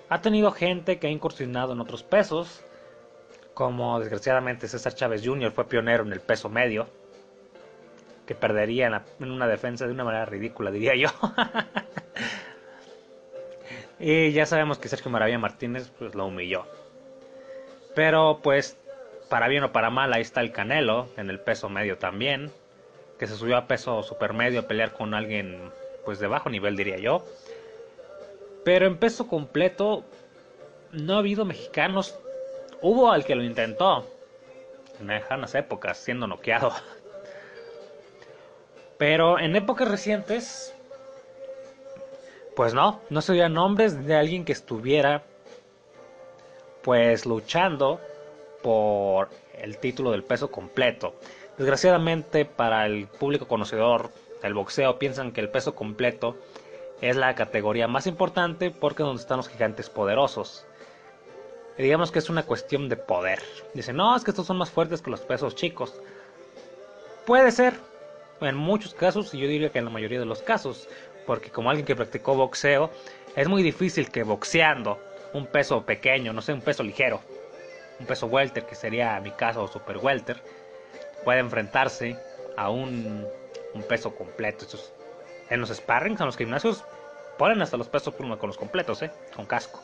[0.09, 2.63] ha tenido gente que ha incursionado en otros pesos,
[3.53, 5.51] como desgraciadamente César Chávez Jr.
[5.51, 6.87] fue pionero en el peso medio,
[8.25, 11.09] que perdería en, una defensa de una manera ridícula, diría yo.
[13.99, 16.65] y ya sabemos que Sergio Maravilla Martínez pues lo humilló.
[17.95, 18.77] Pero pues,
[19.29, 22.51] para bien o para mal, ahí está el Canelo, en el peso medio también,
[23.19, 25.71] que se subió a peso supermedio a pelear con alguien
[26.05, 27.25] pues de bajo nivel, diría yo.
[28.63, 30.03] Pero en peso completo
[30.91, 32.17] no ha habido mexicanos.
[32.83, 34.05] Hubo al que lo intentó
[34.99, 36.73] en lejanas épocas, siendo noqueado.
[38.97, 40.75] Pero en épocas recientes,
[42.57, 45.23] pues no, no se oían nombres de alguien que estuviera
[46.81, 48.01] pues luchando
[48.61, 51.15] por el título del peso completo.
[51.57, 56.35] Desgraciadamente para el público conocedor del boxeo piensan que el peso completo
[56.99, 60.67] es la categoría más importante porque es donde están los gigantes poderosos.
[61.77, 63.41] Digamos que es una cuestión de poder.
[63.73, 65.99] Dicen, no, es que estos son más fuertes que los pesos chicos.
[67.25, 67.73] Puede ser,
[68.41, 70.87] en muchos casos, y yo diría que en la mayoría de los casos,
[71.25, 72.91] porque como alguien que practicó boxeo,
[73.35, 74.99] es muy difícil que boxeando
[75.33, 77.21] un peso pequeño, no sé, un peso ligero,
[77.99, 80.41] un peso welter, que sería mi caso super welter,
[81.23, 82.17] pueda enfrentarse
[82.55, 83.25] a un,
[83.73, 84.65] un peso completo.
[85.49, 86.83] en los sparrings, en los gimnasios,
[87.37, 89.11] ponen hasta los pesos con los completos, ¿eh?
[89.35, 89.81] con casco,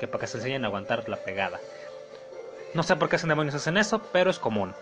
[0.00, 1.60] que para que se enseñen a aguantar la pegada.
[2.74, 4.74] No sé por qué hacen demonios hacen eso, pero es común.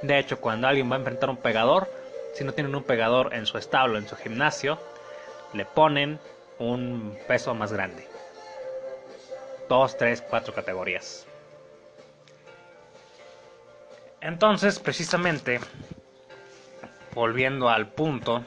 [0.00, 1.90] De hecho, cuando alguien va a enfrentar un pegador,
[2.34, 4.78] si no tienen un pegador en su establo, en su gimnasio,
[5.52, 6.20] le ponen
[6.58, 8.06] un peso más grande.
[9.68, 11.26] Dos, tres, cuatro categorías.
[14.20, 15.60] Entonces, precisamente,
[17.14, 18.42] volviendo al punto,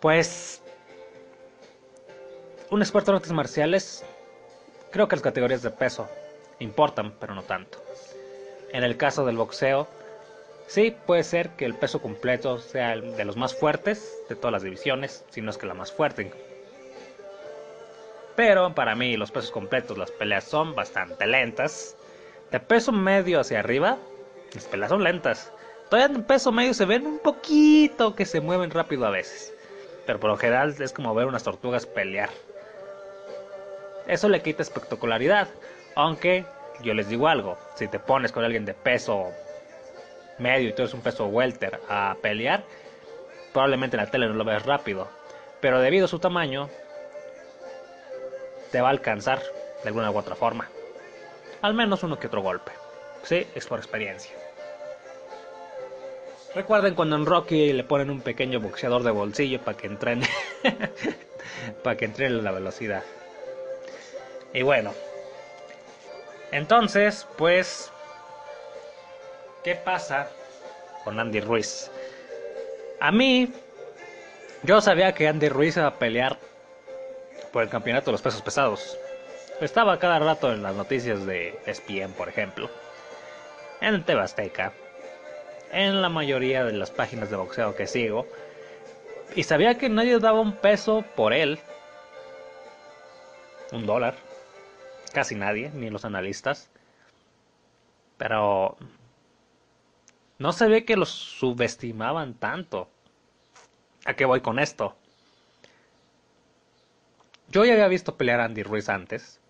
[0.00, 0.62] pues
[2.72, 4.02] un experto en artes marciales,
[4.90, 6.08] creo que las categorías de peso
[6.58, 7.78] importan, pero no tanto.
[8.72, 9.86] En el caso del boxeo,
[10.68, 14.52] sí puede ser que el peso completo sea el de los más fuertes de todas
[14.52, 16.32] las divisiones, si no es que la más fuerte.
[18.36, 21.94] Pero para mí los pesos completos, las peleas son bastante lentas.
[22.50, 23.98] De peso medio hacia arriba,
[24.54, 25.52] las peleas son lentas.
[25.90, 29.52] Todavía en peso medio se ven un poquito que se mueven rápido a veces.
[30.06, 32.30] Pero por lo general es como ver unas tortugas pelear.
[34.06, 35.48] Eso le quita espectacularidad.
[35.94, 36.44] Aunque
[36.82, 39.30] yo les digo algo, si te pones con alguien de peso
[40.38, 42.64] medio y tú eres un peso welter a pelear,
[43.52, 45.08] probablemente en la tele no lo ves rápido.
[45.60, 46.68] Pero debido a su tamaño,
[48.70, 49.40] te va a alcanzar
[49.82, 50.68] de alguna u otra forma.
[51.60, 52.72] Al menos uno que otro golpe.
[53.22, 54.32] Sí, es por experiencia.
[56.54, 60.26] Recuerden cuando en Rocky le ponen un pequeño boxeador de bolsillo para que entrene
[61.82, 63.02] para que entrene la velocidad.
[64.52, 64.92] Y bueno,
[66.50, 67.90] entonces, pues,
[69.64, 70.28] ¿qué pasa
[71.04, 71.90] con Andy Ruiz?
[73.00, 73.50] A mí,
[74.62, 76.38] yo sabía que Andy Ruiz iba a pelear
[77.52, 78.98] por el campeonato de los pesos pesados.
[79.60, 82.68] Estaba cada rato en las noticias de ESPN, por ejemplo,
[83.80, 84.72] en Tebasteca,
[85.72, 88.26] en la mayoría de las páginas de boxeo que sigo,
[89.34, 91.58] y sabía que nadie daba un peso por él,
[93.72, 94.14] un dólar,
[95.12, 96.70] casi nadie, ni los analistas.
[98.16, 98.76] Pero
[100.38, 102.88] no se ve que los subestimaban tanto.
[104.04, 104.96] ¿A qué voy con esto?
[107.48, 109.40] Yo ya había visto pelear a Andy Ruiz antes.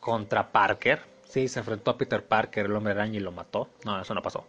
[0.00, 1.00] Contra Parker.
[1.24, 3.68] Sí, se enfrentó a Peter Parker, el hombre araña, y lo mató.
[3.84, 4.46] No, eso no pasó.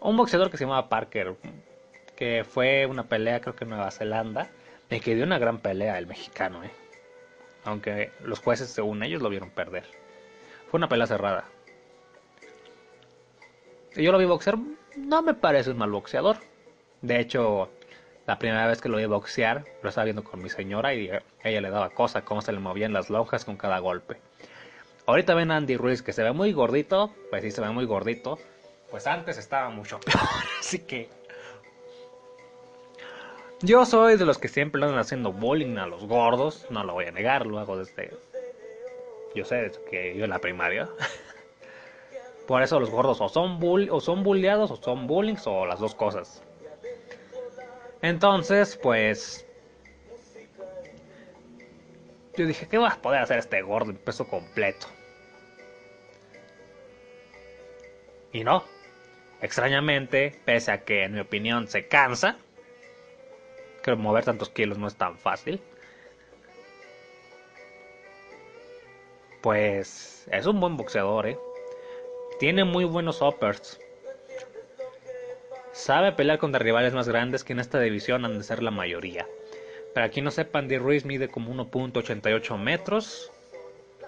[0.00, 1.36] Un boxeador que se llamaba Parker.
[2.16, 4.48] Que fue una pelea, creo que en Nueva Zelanda.
[4.88, 6.85] Me quedó una gran pelea el mexicano, eh
[7.66, 9.84] aunque los jueces, según ellos, lo vieron perder.
[10.70, 11.44] Fue una pelea cerrada.
[13.94, 14.58] Yo lo vi boxear,
[14.96, 16.36] no me parece un mal boxeador.
[17.00, 17.70] De hecho,
[18.26, 21.10] la primera vez que lo vi boxear, lo estaba viendo con mi señora y
[21.42, 24.18] ella le daba cosa, cómo se le movían las lonjas con cada golpe.
[25.06, 27.86] Ahorita ven a Andy Ruiz que se ve muy gordito, pues sí se ve muy
[27.86, 28.38] gordito.
[28.90, 30.18] Pues antes estaba mucho peor,
[30.60, 31.08] así que
[33.60, 37.06] yo soy de los que siempre andan haciendo bullying a los gordos, no lo voy
[37.06, 38.12] a negar, lo hago desde...
[39.34, 40.88] Yo sé que yo en la primaria.
[42.46, 45.80] Por eso los gordos o son, bull o son bulleados o son bullying o las
[45.80, 46.42] dos cosas.
[48.02, 49.46] Entonces, pues...
[52.36, 54.86] Yo dije, ¿qué va a poder hacer este gordo en peso completo?
[58.32, 58.64] Y no.
[59.40, 62.36] Extrañamente, pese a que en mi opinión se cansa,
[63.94, 65.60] que mover tantos kilos no es tan fácil.
[69.42, 71.38] Pues es un buen boxeador, ¿eh?
[72.40, 73.80] Tiene muy buenos uppers.
[75.72, 79.26] Sabe pelear contra rivales más grandes que en esta división han de ser la mayoría.
[79.94, 83.30] Para quien no sepa, Andy Ruiz mide como 1.88 metros.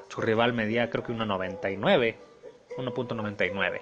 [0.09, 2.17] Su rival medía creo que 1.99.
[2.77, 3.81] 1.99.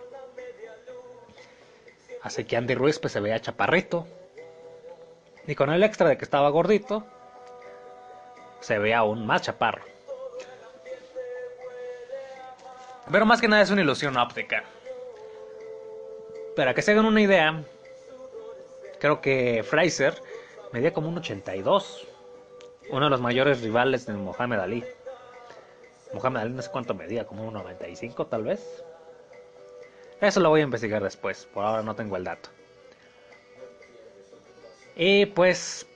[2.23, 4.07] Así que Andy Ruiz pues se veía chaparrito.
[5.47, 7.05] Y con el extra de que estaba gordito,
[8.61, 9.85] se ve aún más chaparro.
[13.11, 14.65] Pero más que nada es una ilusión óptica.
[16.57, 17.63] Para que se hagan una idea,
[18.99, 20.21] creo que Fraser
[20.73, 22.09] medía como un 82.
[22.91, 24.85] Uno de los mayores rivales de Mohamed Ali.
[26.13, 28.83] Mohamed Ali no sé cuánto medía, como un 95 tal vez.
[30.21, 32.49] Eso lo voy a investigar después, por ahora no tengo el dato.
[34.97, 35.87] Y pues,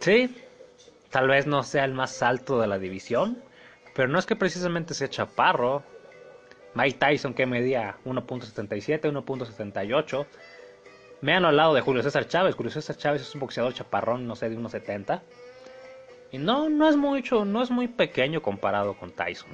[0.00, 0.34] sí,
[1.10, 3.42] tal vez no sea el más alto de la división,
[3.94, 5.82] pero no es que precisamente sea chaparro.
[6.74, 10.26] Mike Tyson que medía 1.77, 1.78.
[11.20, 12.54] Me han hablado de Julio César Chávez.
[12.54, 15.20] Julio César Chávez es un boxeador chaparrón, no sé, de 1.70.
[16.32, 19.50] Y no, no es mucho, no es muy pequeño comparado con Tyson.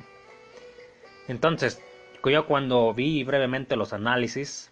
[1.27, 1.83] Entonces,
[2.25, 4.71] yo cuando vi brevemente los análisis,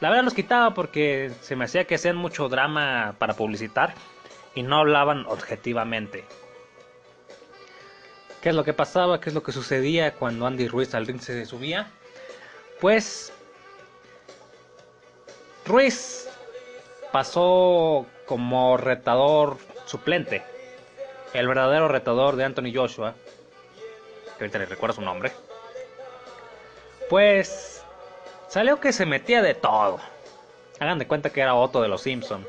[0.00, 3.94] la verdad los quitaba porque se me hacía que hacían mucho drama para publicitar
[4.54, 6.24] y no hablaban objetivamente.
[8.40, 9.20] ¿Qué es lo que pasaba?
[9.20, 11.90] ¿Qué es lo que sucedía cuando Andy Ruiz al ring se subía?
[12.80, 13.32] Pues
[15.66, 16.28] Ruiz
[17.12, 20.42] pasó como retador suplente.
[21.34, 23.14] El verdadero retador de Anthony Joshua,
[24.38, 25.30] que ahorita le recuerdo su nombre,
[27.08, 27.79] pues
[28.50, 29.98] salió que se metía de todo.
[30.78, 32.46] Hagan de cuenta que era Otto de los Simpson.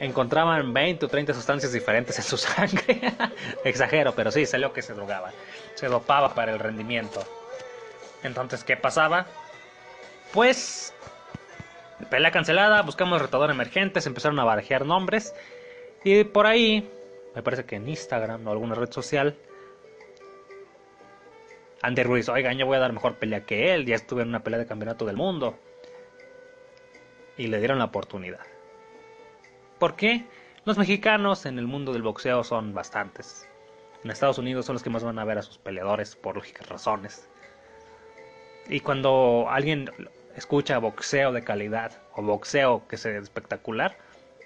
[0.00, 3.00] Encontraban 20 o 30 sustancias diferentes en su sangre.
[3.64, 5.32] Exagero, pero sí, salió que se drogaba.
[5.74, 7.24] Se dopaba para el rendimiento.
[8.22, 9.26] Entonces, ¿qué pasaba?
[10.32, 10.92] Pues
[12.10, 15.34] pelea cancelada, buscamos retador emergente, se empezaron a barajear nombres
[16.02, 16.90] y por ahí,
[17.34, 19.36] me parece que en Instagram o alguna red social,
[21.84, 24.42] Andy Ruiz, oigan, yo voy a dar mejor pelea que él, ya estuve en una
[24.42, 25.58] pelea de campeonato del mundo.
[27.36, 28.40] Y le dieron la oportunidad.
[29.78, 30.24] ¿Por qué?
[30.64, 33.46] Los mexicanos en el mundo del boxeo son bastantes.
[34.02, 36.66] En Estados Unidos son los que más van a ver a sus peleadores por lógicas
[36.70, 37.28] razones.
[38.66, 39.90] Y cuando alguien
[40.36, 43.98] escucha boxeo de calidad o boxeo que sea espectacular,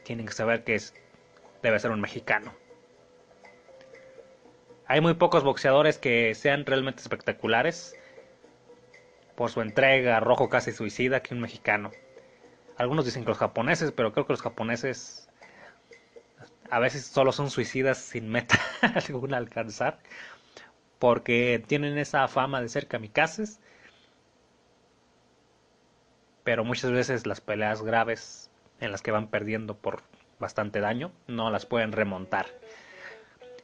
[0.03, 0.93] tienen que saber que es,
[1.63, 2.53] debe ser un mexicano.
[4.91, 7.95] Hay muy pocos boxeadores que sean realmente espectaculares
[9.37, 11.91] por su entrega rojo casi suicida que un mexicano.
[12.79, 15.29] Algunos dicen que los japoneses, pero creo que los japoneses
[16.71, 18.59] a veces solo son suicidas sin meta
[19.09, 19.99] alguna alcanzar
[20.99, 23.61] porque tienen esa fama de ser kamikazes
[26.45, 30.03] pero muchas veces las peleas graves en las que van perdiendo por
[30.39, 32.47] bastante daño no las pueden remontar.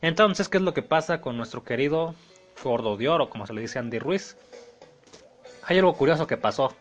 [0.05, 2.15] Entonces, ¿qué es lo que pasa con nuestro querido
[2.63, 4.37] gordo de oro, como se le dice Andy Ruiz?
[5.63, 6.75] Hay algo curioso que pasó.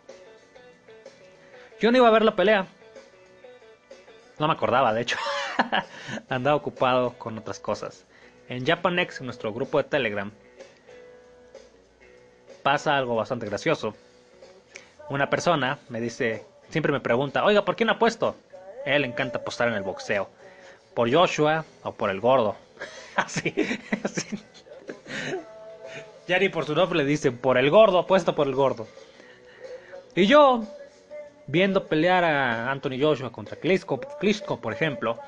[1.80, 2.68] Yo no iba a ver la pelea.
[4.40, 5.18] No me acordaba, de hecho.
[6.30, 8.06] Andaba ocupado con otras cosas.
[8.50, 10.32] En Japanex, en nuestro grupo de Telegram,
[12.62, 13.96] pasa algo bastante gracioso
[15.10, 18.36] una persona me dice, siempre me pregunta, oiga, ¿por quién apuesto?
[18.86, 20.30] A él le encanta apostar en el boxeo.
[20.94, 22.56] ¿Por Joshua o por el gordo?
[23.16, 23.54] así,
[24.04, 24.40] así.
[26.28, 28.88] Ya por su nombre le dicen, por el gordo, apuesto por el gordo.
[30.16, 30.64] Y yo,
[31.48, 35.20] viendo pelear a Anthony Joshua contra Klitschko, Klitschko por ejemplo,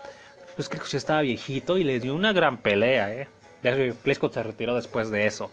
[0.56, 3.28] pues Klitschko ya estaba viejito y le dio una gran pelea, ¿eh?
[4.04, 5.52] Klitschko se retiró después de eso.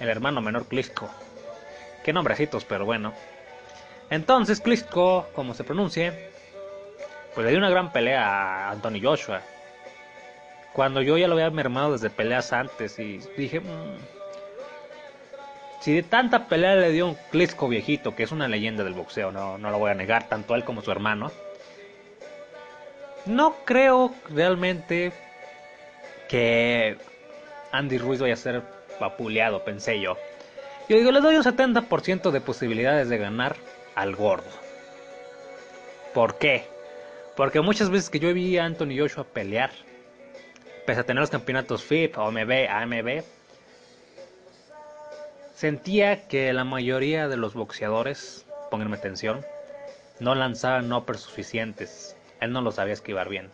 [0.00, 1.08] El hermano menor Klitschko.
[2.02, 3.12] Qué nombrecitos, pero bueno.
[4.10, 6.30] Entonces, Klitschko, como se pronuncie,
[7.34, 9.42] pues le dio una gran pelea a Anthony Joshua.
[10.74, 13.96] Cuando yo ya lo había mermado desde peleas antes y dije, mm,
[15.80, 19.30] si de tanta pelea le dio un Klitschko viejito, que es una leyenda del boxeo,
[19.30, 21.30] no, no lo voy a negar, tanto él como su hermano,
[23.26, 25.12] no creo realmente
[26.28, 26.96] que
[27.70, 28.62] Andy Ruiz vaya a ser
[29.00, 30.16] vapuleado, pensé yo.
[30.88, 33.56] Yo digo, le doy un 70% de posibilidades de ganar
[33.94, 34.50] al gordo.
[36.12, 36.64] ¿Por qué?
[37.36, 39.70] Porque muchas veces que yo vi a Anthony Joshua pelear,
[40.86, 43.22] pese a tener los campeonatos FIP, OMB, AMB,
[45.54, 49.44] sentía que la mayoría de los boxeadores, pónganme atención,
[50.20, 52.16] no lanzaban uppers suficientes.
[52.40, 53.50] Él no lo sabía esquivar bien.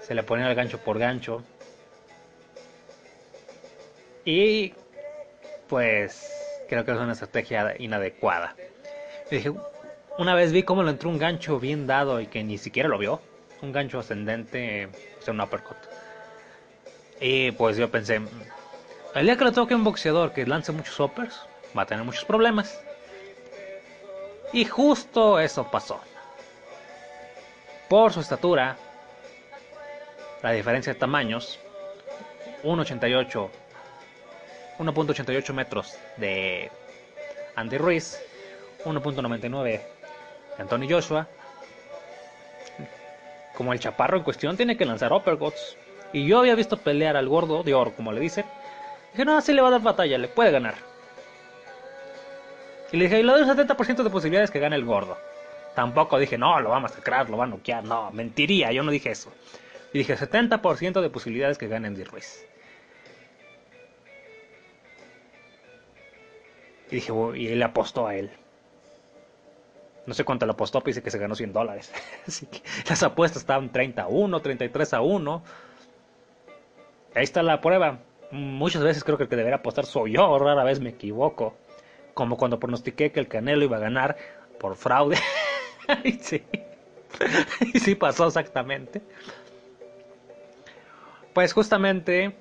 [0.00, 1.42] Se le ponía el gancho por gancho.
[4.24, 4.74] Y
[5.68, 6.30] pues
[6.68, 8.54] creo que es una estrategia inadecuada.
[9.30, 9.52] dije,
[10.18, 12.98] una vez vi cómo le entró un gancho bien dado y que ni siquiera lo
[12.98, 13.20] vio.
[13.62, 14.88] Un gancho ascendente,
[15.30, 15.76] un uppercut.
[17.20, 18.20] Y pues yo pensé,
[19.14, 21.40] el día que le toque un boxeador que lance muchos uppers,
[21.76, 22.80] va a tener muchos problemas.
[24.52, 26.00] Y justo eso pasó.
[27.88, 28.76] Por su estatura,
[30.42, 31.58] la diferencia de tamaños,
[32.64, 33.50] 1.88
[34.78, 36.70] 1.88 metros de
[37.56, 38.20] Andy Ruiz,
[38.84, 39.82] 1.99 de
[40.58, 41.28] Anthony Joshua.
[43.54, 45.76] Como el chaparro en cuestión tiene que lanzar uppercuts.
[46.12, 48.44] Y yo había visto pelear al gordo de oro, como le dicen.
[49.12, 50.74] Dije, no, así le va a dar batalla, le puede ganar.
[52.92, 55.16] Y le dije, y le doy un 70% de posibilidades que gane el gordo.
[55.74, 57.84] Tampoco dije, no, lo va a masacrar, lo va a noquear.
[57.84, 59.32] No, mentiría, yo no dije eso.
[59.92, 62.46] Y dije, 70% de posibilidades que gane Andy Ruiz.
[66.90, 68.30] Y dije, y él apostó a él.
[70.06, 71.92] No sé cuánto le apostó, pero dice que se ganó 100 dólares.
[72.26, 75.42] Así que las apuestas estaban 30 a 1, 33 a 1.
[77.14, 78.00] Ahí está la prueba.
[78.30, 81.56] Muchas veces creo que el que debería apostar soy yo, rara vez me equivoco.
[82.14, 84.16] Como cuando pronostiqué que el Canelo iba a ganar
[84.58, 85.18] por fraude.
[86.04, 86.42] y sí.
[87.72, 89.02] y sí pasó exactamente.
[91.32, 92.34] Pues justamente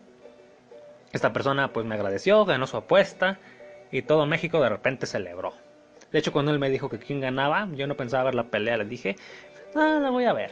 [1.13, 3.39] esta persona pues me agradeció, ganó su apuesta
[3.91, 5.53] y todo México de repente celebró.
[6.11, 8.77] De hecho, cuando él me dijo que quién ganaba, yo no pensaba ver la pelea,
[8.77, 9.15] le dije,
[9.75, 10.51] ah, la voy a ver.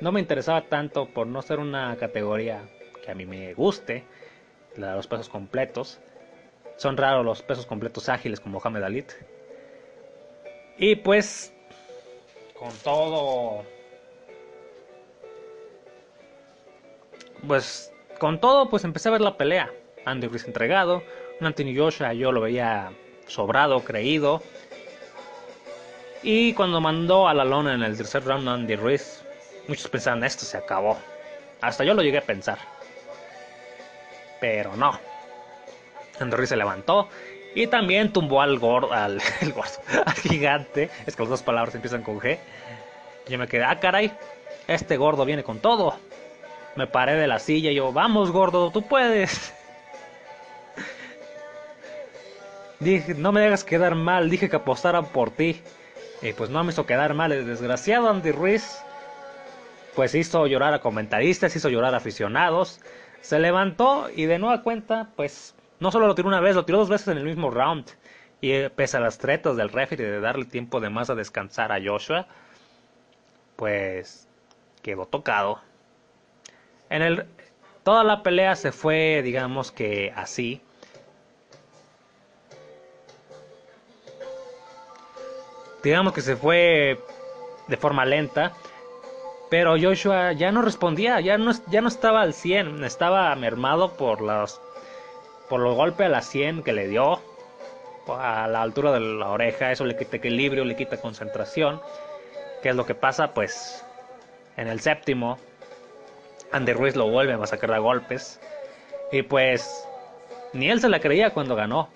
[0.00, 2.62] No me interesaba tanto por no ser una categoría
[3.04, 4.04] que a mí me guste,
[4.76, 6.00] la de los pesos completos.
[6.76, 9.04] Son raros los pesos completos ágiles como Mohamed Ali.
[10.78, 11.52] Y pues,
[12.58, 13.64] con todo...
[17.46, 19.70] Pues, con todo, pues empecé a ver la pelea.
[20.06, 21.02] Andy Ruiz entregado,
[21.40, 22.90] Anthony Joshua yo lo veía
[23.30, 24.42] sobrado, creído.
[26.22, 29.22] Y cuando mandó a la lona en el tercer round Andy Ruiz,
[29.68, 30.98] muchos pensaban esto se acabó.
[31.60, 32.58] Hasta yo lo llegué a pensar.
[34.40, 34.98] Pero no.
[36.18, 37.08] Andy Ruiz se levantó
[37.54, 39.20] y también tumbó al gordo, al,
[40.04, 40.90] al gigante.
[41.06, 42.38] Es que las dos palabras empiezan con G.
[43.28, 44.12] Yo me quedé, ah, caray,
[44.66, 45.96] este gordo viene con todo.
[46.76, 49.54] Me paré de la silla y yo, vamos gordo, tú puedes.
[52.80, 55.60] Dije, no me dejas quedar mal, dije que apostaran por ti.
[56.22, 57.32] Y pues no me hizo quedar mal.
[57.32, 58.78] El desgraciado Andy Ruiz,
[59.94, 62.80] pues hizo llorar a comentaristas, hizo llorar a aficionados.
[63.20, 66.78] Se levantó y de nueva cuenta, pues no solo lo tiró una vez, lo tiró
[66.78, 67.86] dos veces en el mismo round.
[68.40, 71.72] Y eh, pese a las tretas del referee de darle tiempo de más a descansar
[71.72, 72.26] a Joshua,
[73.56, 74.26] pues
[74.82, 75.60] quedó tocado.
[76.88, 77.26] En el
[77.82, 80.62] toda la pelea se fue, digamos que así.
[85.82, 86.98] Digamos que se fue
[87.68, 88.52] de forma lenta.
[89.48, 94.20] Pero Joshua ya no respondía, ya no, ya no estaba al 100, estaba mermado por
[94.20, 94.60] los,
[95.48, 97.20] por los golpes a la 100 que le dio,
[98.06, 101.80] a la altura de la oreja, eso le quita equilibrio, le quita concentración.
[102.62, 103.34] ¿Qué es lo que pasa?
[103.34, 103.84] Pues
[104.56, 105.38] en el séptimo,
[106.52, 108.40] Andy Ruiz lo vuelve a masacrar a golpes.
[109.10, 109.84] Y pues
[110.52, 111.88] ni él se la creía cuando ganó.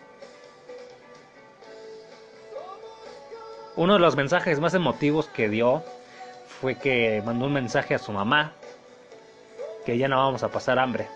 [3.77, 5.83] Uno de los mensajes más emotivos que dio
[6.61, 8.53] fue que mandó un mensaje a su mamá
[9.85, 11.09] que ya no vamos a pasar hambre,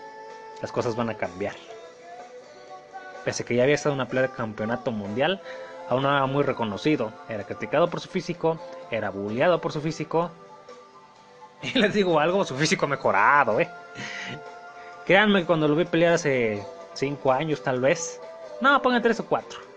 [0.61, 1.55] las cosas van a cambiar.
[3.23, 5.41] Pese a que ya había estado en una pelea de campeonato mundial,
[5.87, 7.13] aún no era muy reconocido.
[7.29, 8.59] Era criticado por su físico,
[8.91, 10.29] era bulleado por su físico.
[11.61, 13.69] Y les digo algo, su físico ha mejorado, eh.
[15.05, 18.21] Créanme cuando lo vi pelear hace 5 años tal vez.
[18.61, 19.68] No, pongan 3 o 4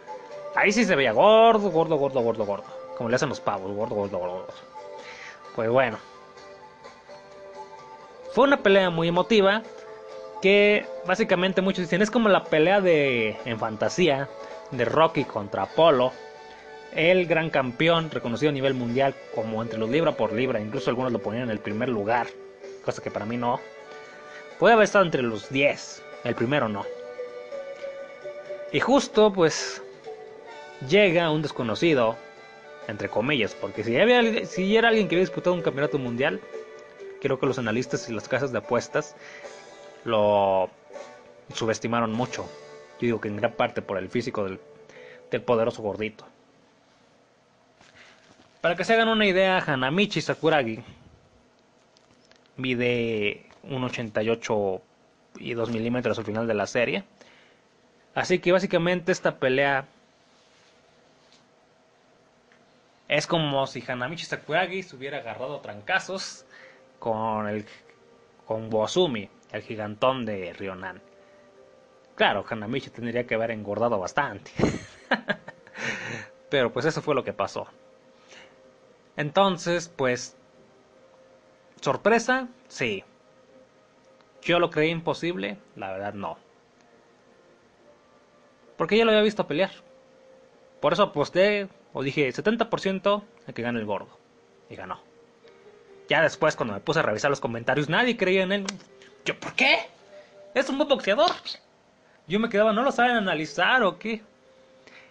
[0.54, 2.64] Ahí sí se veía gordo, gordo, gordo, gordo, gordo.
[2.96, 4.46] Como le hacen los pavos, gordo, gordo, gordo.
[5.54, 5.98] Pues bueno.
[8.32, 9.62] Fue una pelea muy emotiva.
[10.42, 14.28] Que básicamente muchos dicen es como la pelea de en fantasía
[14.72, 16.12] de Rocky contra Apolo.
[16.92, 20.60] El gran campeón reconocido a nivel mundial como entre los libra por libra.
[20.60, 22.26] Incluso algunos lo ponían en el primer lugar.
[22.84, 23.60] Cosa que para mí no.
[24.58, 26.02] Puede haber estado entre los 10.
[26.24, 26.84] El primero no.
[28.72, 29.81] Y justo pues
[30.88, 32.16] llega un desconocido,
[32.88, 36.40] entre comillas, porque si, había, si era alguien que había disputado un campeonato mundial,
[37.20, 39.16] creo que los analistas y las casas de apuestas
[40.04, 40.70] lo
[41.54, 42.42] subestimaron mucho.
[43.00, 44.60] Yo digo que en gran parte por el físico del,
[45.30, 46.26] del poderoso gordito.
[48.60, 50.80] Para que se hagan una idea, Hanamichi Sakuragi
[52.56, 54.80] mide 1,88
[55.38, 57.04] y 2 milímetros al final de la serie.
[58.14, 59.86] Así que básicamente esta pelea
[63.12, 66.46] Es como si Hanamichi Sakuragi se hubiera agarrado trancazos
[66.98, 67.66] con el
[68.46, 68.70] con
[69.52, 71.02] el gigantón de Rionan.
[72.14, 74.50] Claro, Hanamichi tendría que haber engordado bastante.
[76.48, 77.66] Pero pues eso fue lo que pasó.
[79.18, 80.34] Entonces, pues
[81.82, 83.04] sorpresa, sí.
[84.40, 86.38] Yo lo creí imposible, la verdad no.
[88.78, 89.72] Porque ya lo había visto pelear.
[90.80, 94.18] Por eso aposté o dije 70% a que gane el gordo.
[94.70, 95.00] Y ganó.
[96.08, 98.66] Ya después, cuando me puse a revisar los comentarios, nadie creía en él.
[99.24, 99.78] Yo, ¿por qué?
[100.54, 101.30] Es un buen boxeador.
[102.26, 104.22] Yo me quedaba, ¿no lo saben analizar o qué?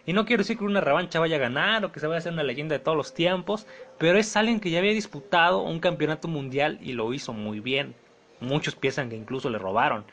[0.05, 2.19] Y no quiero decir que una revancha vaya a ganar o que se vaya a
[2.19, 3.67] hacer una leyenda de todos los tiempos,
[3.97, 7.93] pero es alguien que ya había disputado un campeonato mundial y lo hizo muy bien.
[8.39, 10.03] Muchos piensan que incluso le robaron.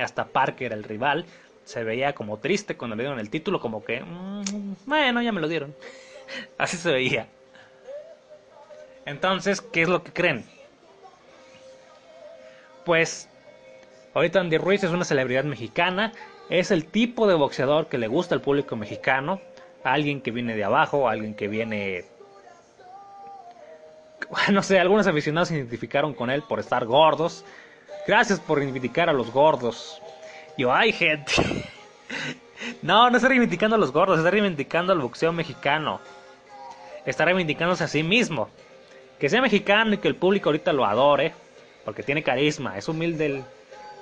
[0.00, 1.26] Hasta Parker, el rival,
[1.70, 5.40] se veía como triste cuando le dieron el título, como que, mm, bueno, ya me
[5.40, 5.74] lo dieron.
[6.58, 7.28] Así se veía.
[9.06, 10.44] Entonces, ¿qué es lo que creen?
[12.84, 13.28] Pues,
[14.14, 16.12] ahorita Andy Ruiz es una celebridad mexicana,
[16.48, 19.40] es el tipo de boxeador que le gusta al público mexicano,
[19.84, 22.04] alguien que viene de abajo, alguien que viene...
[24.52, 27.44] No sé, algunos aficionados se identificaron con él por estar gordos,
[28.06, 30.00] Gracias por reivindicar a los gordos.
[30.60, 31.32] Yo, ay, gente.
[32.82, 35.98] No, no está reivindicando a los gordos, está reivindicando al boxeo mexicano.
[37.06, 38.50] Está reivindicándose a sí mismo.
[39.18, 41.32] Que sea mexicano y que el público ahorita lo adore.
[41.86, 43.42] Porque tiene carisma, es humilde.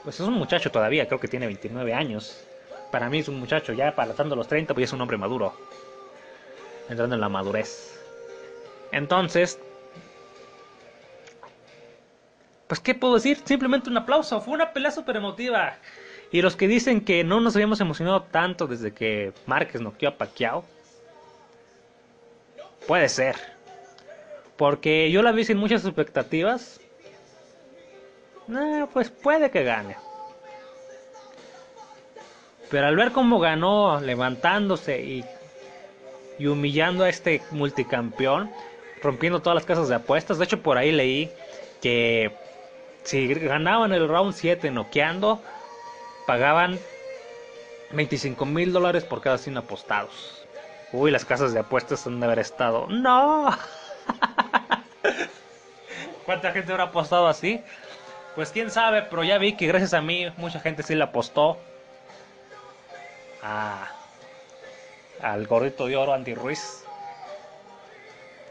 [0.02, 2.44] Pues es un muchacho todavía, creo que tiene 29 años.
[2.90, 5.54] Para mí es un muchacho, ya pasando los 30, pues es un hombre maduro.
[6.88, 7.96] Entrando en la madurez.
[8.90, 9.60] Entonces,
[12.66, 13.38] pues, ¿qué puedo decir?
[13.44, 14.40] Simplemente un aplauso.
[14.40, 15.78] Fue una pelea súper emotiva.
[16.30, 20.16] Y los que dicen que no nos habíamos emocionado tanto desde que Márquez noqueó a
[20.16, 20.64] Pacquiao,
[22.86, 23.36] puede ser.
[24.56, 26.80] Porque yo la vi sin muchas expectativas.
[28.92, 29.96] pues puede que gane.
[32.70, 35.24] Pero al ver cómo ganó, levantándose y,
[36.38, 38.50] y humillando a este multicampeón,
[39.02, 41.30] rompiendo todas las casas de apuestas, de hecho por ahí leí
[41.80, 42.30] que
[43.04, 45.40] si ganaban el round 7 noqueando,
[46.28, 46.78] pagaban
[47.92, 50.46] 25 mil dólares por cada 100 apostados.
[50.92, 52.86] Uy, las casas de apuestas han de haber estado.
[52.88, 53.48] ¡No!
[56.26, 57.62] ¿Cuánta gente habrá apostado así?
[58.34, 61.56] Pues quién sabe, pero ya vi que gracias a mí mucha gente sí le apostó
[63.42, 63.88] a,
[65.22, 66.84] al gordito de oro Andy Ruiz.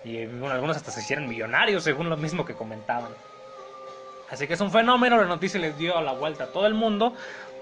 [0.04, 3.12] Y algunos hasta se hicieron millonarios, según lo mismo que comentaban.
[4.30, 7.14] Así que es un fenómeno, la noticia les dio la vuelta a todo el mundo.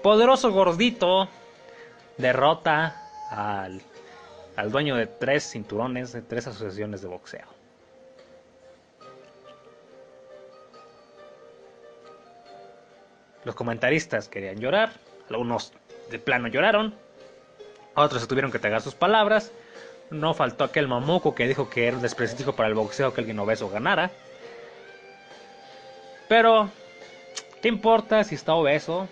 [0.02, 1.28] Poderoso gordito
[2.16, 3.80] derrota al,
[4.56, 7.46] al dueño de tres cinturones, de tres asociaciones de boxeo.
[13.44, 14.90] Los comentaristas querían llorar,
[15.30, 15.72] algunos
[16.10, 16.94] de plano lloraron,
[17.94, 19.52] otros se tuvieron que tragar sus palabras.
[20.10, 23.38] No faltó aquel mamuco que dijo que era un desprestigio para el boxeo que alguien
[23.38, 24.10] obeso ganara.
[26.28, 26.70] Pero,
[27.62, 29.08] ¿qué importa si está obeso?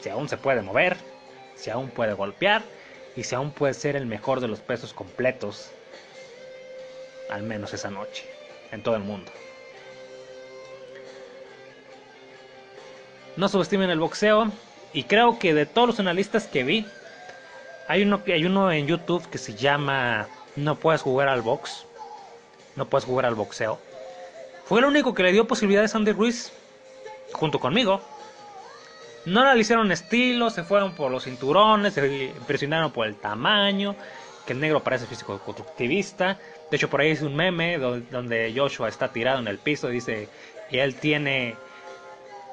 [0.00, 0.96] Si aún se puede mover,
[1.56, 2.62] si aún puede golpear
[3.16, 5.70] y si aún puede ser el mejor de los pesos completos,
[7.30, 8.24] al menos esa noche,
[8.72, 9.30] en todo el mundo.
[13.36, 14.50] No subestimen el boxeo
[14.92, 16.86] y creo que de todos los analistas que vi,
[17.88, 21.84] hay uno, hay uno en YouTube que se llama No puedes jugar al box,
[22.76, 23.78] no puedes jugar al boxeo
[24.64, 26.52] fue el único que le dio posibilidades a Andy Ruiz,
[27.32, 28.00] junto conmigo.
[29.26, 33.96] No analicieron estilo, se fueron por los cinturones, se impresionaron por el tamaño,
[34.46, 36.38] que el negro parece físico constructivista.
[36.70, 39.94] De hecho, por ahí es un meme donde Joshua está tirado en el piso y
[39.94, 40.28] dice
[40.70, 41.56] que él tiene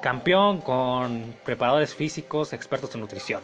[0.02, 3.42] campeón con preparadores físicos expertos en nutrición.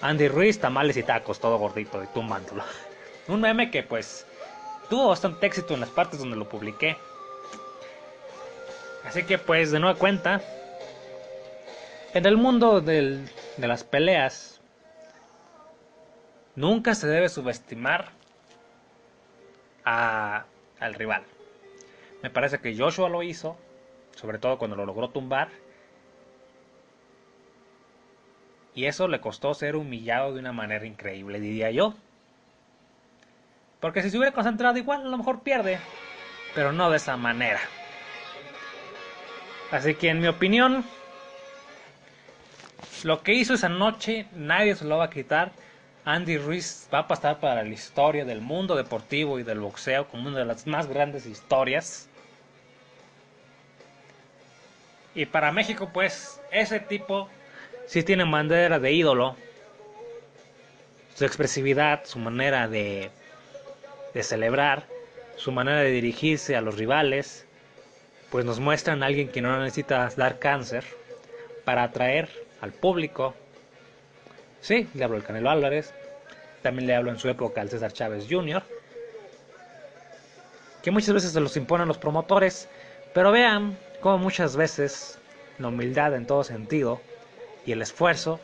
[0.00, 2.62] Andy Ruiz, tamales y tacos, todo gordito y tumbándolo.
[3.28, 4.26] Un meme que pues
[4.88, 6.96] tuvo bastante éxito en las partes donde lo publiqué.
[9.04, 10.40] Así que pues de nueva cuenta,
[12.14, 13.28] en el mundo de
[13.58, 14.60] las peleas,
[16.56, 18.12] nunca se debe subestimar
[19.84, 20.46] a,
[20.80, 21.24] al rival.
[22.22, 23.56] Me parece que Joshua lo hizo,
[24.16, 25.48] sobre todo cuando lo logró tumbar.
[28.74, 31.94] Y eso le costó ser humillado de una manera increíble, diría yo.
[33.84, 35.78] Porque si se hubiera concentrado igual, a lo mejor pierde.
[36.54, 37.60] Pero no de esa manera.
[39.70, 40.86] Así que en mi opinión,
[43.02, 45.52] lo que hizo esa noche nadie se lo va a quitar.
[46.06, 50.28] Andy Ruiz va a pasar para la historia del mundo deportivo y del boxeo como
[50.28, 52.08] una de las más grandes historias.
[55.14, 57.28] Y para México, pues, ese tipo
[57.86, 59.36] sí tiene manera de ídolo.
[61.14, 63.10] Su expresividad, su manera de
[64.14, 64.86] de celebrar,
[65.36, 67.46] su manera de dirigirse a los rivales,
[68.30, 70.84] pues nos muestran a alguien que no necesita dar cáncer
[71.64, 72.28] para atraer
[72.60, 73.34] al público.
[74.60, 75.92] Sí, le hablo al Canelo Álvarez,
[76.62, 78.62] también le hablo en su época al César Chávez Jr.,
[80.82, 82.68] que muchas veces se los imponen los promotores,
[83.14, 85.18] pero vean cómo muchas veces
[85.58, 87.00] la humildad en todo sentido
[87.64, 88.38] y el esfuerzo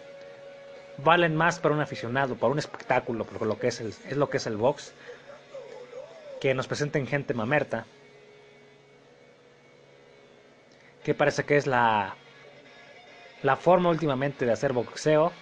[0.99, 4.39] valen más para un aficionado, para un espectáculo, por lo que es, es lo que
[4.39, 4.95] es el box,
[6.41, 7.87] que nos presenten gente mamerta,
[11.05, 12.17] que parece que es la,
[13.43, 15.33] la forma últimamente de hacer boxeo,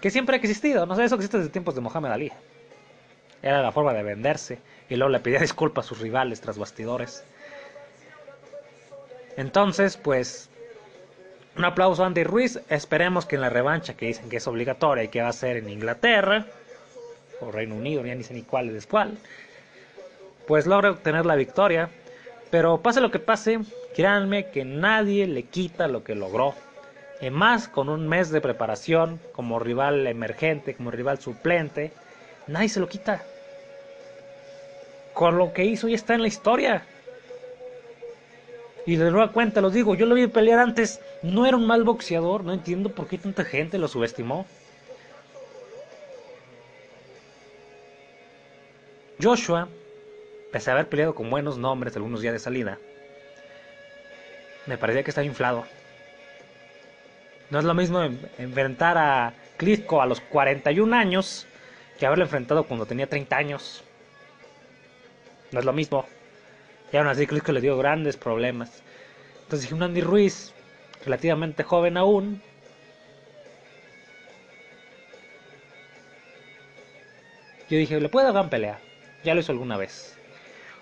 [0.00, 2.32] que siempre ha existido, no sé, eso existe desde tiempos de Mohamed Ali.
[3.42, 4.58] Era la forma de venderse
[4.88, 7.24] y luego le pedía disculpas a sus rivales tras bastidores.
[9.36, 10.50] Entonces, pues,
[11.56, 12.60] un aplauso a Andy Ruiz.
[12.68, 15.56] Esperemos que en la revancha que dicen que es obligatoria y que va a ser
[15.56, 16.46] en Inglaterra,
[17.52, 19.18] Reino Unido, ya ni sé ni cuál es cuál,
[20.46, 21.90] pues logra obtener la victoria.
[22.50, 23.60] Pero pase lo que pase,
[23.94, 26.54] Créanme que nadie le quita lo que logró.
[27.20, 31.92] Y más con un mes de preparación como rival emergente, como rival suplente,
[32.46, 33.22] nadie se lo quita.
[35.12, 36.84] Con lo que hizo ya está en la historia.
[38.86, 41.84] Y de nueva cuenta, los digo, yo lo vi pelear antes, no era un mal
[41.84, 44.46] boxeador, no entiendo por qué tanta gente lo subestimó.
[49.20, 49.68] Joshua,
[50.52, 52.78] pese a haber peleado con buenos nombres algunos días de salida,
[54.66, 55.66] me parecía que estaba inflado.
[57.50, 58.02] No es lo mismo
[58.38, 61.46] enfrentar a Klitschko a los 41 años
[61.98, 63.84] que haberlo enfrentado cuando tenía 30 años.
[65.50, 66.06] No es lo mismo.
[66.92, 68.82] Y aún así Klitschko le dio grandes problemas.
[69.42, 70.54] Entonces dije, un Andy Ruiz,
[71.04, 72.40] relativamente joven aún,
[77.68, 78.80] yo dije, le puede dar gran pelea.
[79.24, 80.16] Ya lo hizo alguna vez.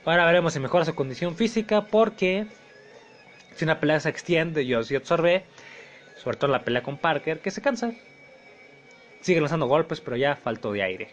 [0.05, 2.47] Ahora veremos si mejora su condición física porque
[3.57, 5.45] si una pelea se extiende, yo sí observé,
[6.17, 7.93] sobre todo la pelea con Parker, que se cansa.
[9.21, 11.09] Sigue lanzando golpes, pero ya faltó de aire.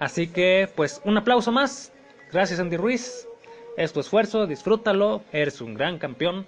[0.00, 1.92] Así que, pues, un aplauso más.
[2.32, 3.28] Gracias, Andy Ruiz.
[3.76, 5.22] Es tu esfuerzo, disfrútalo.
[5.32, 6.46] Eres un gran campeón.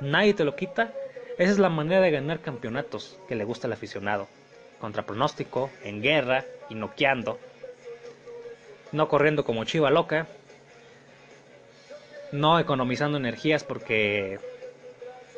[0.00, 0.92] Nadie te lo quita.
[1.38, 4.26] Esa es la manera de ganar campeonatos que le gusta al aficionado.
[4.80, 7.38] Contra pronóstico, en guerra y noqueando.
[8.92, 10.26] No corriendo como chiva loca.
[12.32, 14.38] No economizando energías porque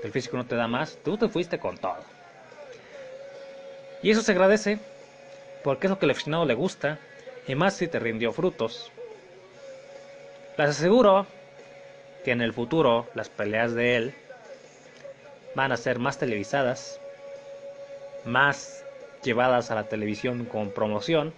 [0.03, 0.99] el físico no te da más.
[1.05, 1.99] Tú te fuiste con todo.
[4.03, 4.79] Y eso se agradece
[5.65, 6.99] porque es lo que al aficionado le gusta
[7.49, 8.93] y más si te rindió frutos.
[10.57, 11.27] Les aseguro
[12.25, 14.15] que en el futuro las peleas de él
[15.55, 17.01] van a ser más televisadas,
[18.25, 18.85] más
[19.23, 21.33] llevadas a la televisión con promoción.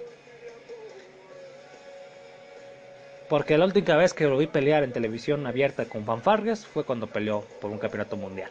[3.28, 7.06] Porque la última vez que lo vi pelear en televisión abierta con fanfarrias fue cuando
[7.06, 8.50] peleó por un campeonato mundial.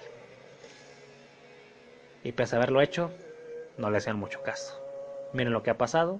[2.23, 3.11] Y pese a haberlo hecho,
[3.78, 4.80] no le hacían mucho caso.
[5.34, 6.19] Miren lo que ha pasado.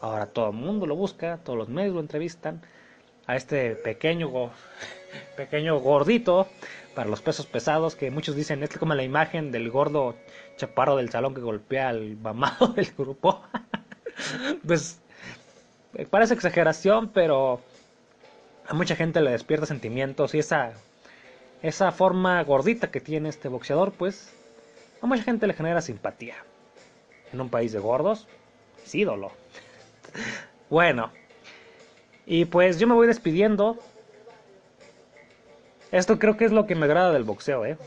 [0.00, 2.60] Ahora todo el mundo lo busca, todos los medios lo entrevistan.
[3.26, 4.30] A este pequeño,
[5.36, 6.46] pequeño gordito
[6.94, 10.16] para los pesos pesados que muchos dicen es como la imagen del gordo
[10.56, 13.42] chaparro del salón que golpea al mamado del grupo.
[14.66, 15.00] pues
[16.10, 17.60] parece exageración, pero
[18.66, 20.72] a mucha gente le despierta sentimientos y esa
[21.62, 24.32] esa forma gordita que tiene este boxeador, pues
[25.00, 26.36] a mucha gente le genera simpatía
[27.32, 28.28] en un país de gordos,
[28.84, 29.32] es ídolo.
[30.70, 31.10] bueno,
[32.24, 33.78] y pues yo me voy despidiendo.
[35.92, 37.78] Esto creo que es lo que me agrada del boxeo, ¿eh?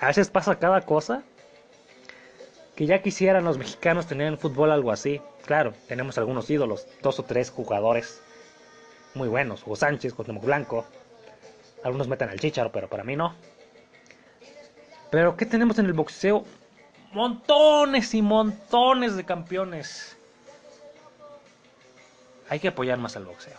[0.00, 1.22] A veces pasa cada cosa
[2.74, 5.20] que ya quisieran los mexicanos tener en fútbol algo así.
[5.44, 8.22] Claro, tenemos algunos ídolos, dos o tres jugadores
[9.14, 9.62] muy buenos.
[9.66, 10.86] Hugo Sánchez, Cuauhtémoc Blanco.
[11.84, 13.34] Algunos meten al chicharo, pero para mí no.
[15.10, 16.44] Pero ¿qué tenemos en el boxeo?
[17.12, 20.16] montones y montones de campeones.
[22.48, 23.58] Hay que apoyar más al boxeo.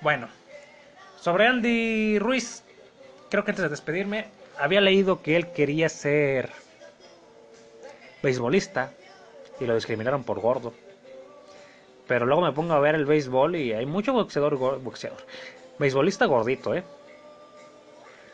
[0.00, 0.28] Bueno,
[1.20, 2.62] sobre Andy Ruiz,
[3.30, 4.26] creo que antes de despedirme,
[4.58, 6.50] había leído que él quería ser
[8.22, 8.92] beisbolista
[9.60, 10.72] y lo discriminaron por gordo.
[12.06, 15.20] Pero luego me pongo a ver el béisbol y hay mucho boxeador, boxeador,
[15.78, 16.84] beisbolista gordito, ¿eh?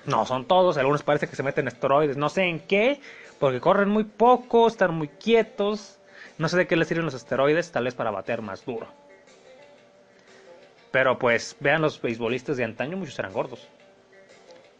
[0.06, 3.00] No son todos, algunos parece que se meten esteroides, no sé en qué,
[3.38, 5.98] porque corren muy poco, están muy quietos.
[6.38, 8.86] No sé de qué les sirven los esteroides, tal vez para bater más duro.
[10.90, 13.68] Pero pues vean los beisbolistas de antaño, muchos eran gordos.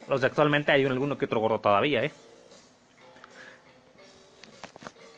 [0.09, 2.13] Los de actualmente hay alguno que otro gordo todavía, ¿eh?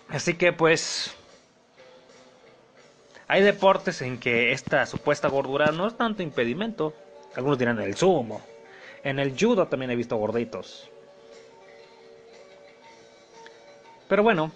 [0.09, 1.17] Así que pues
[3.29, 6.93] hay deportes en que esta supuesta gordura no es tanto impedimento.
[7.35, 8.43] Algunos dirán el sumo,
[9.05, 10.91] en el judo también he visto gorditos.
[14.09, 14.53] Pero bueno.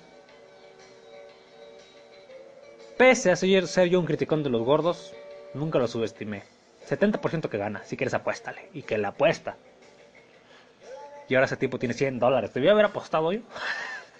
[2.98, 5.14] Pese a ser yo un criticón de los gordos,
[5.54, 6.44] nunca lo subestimé.
[6.88, 8.68] 70% que gana, si quieres apuéstale.
[8.72, 9.56] Y que la apuesta.
[11.28, 12.52] Y ahora ese tipo tiene 100 dólares.
[12.54, 13.40] Debía haber apostado yo.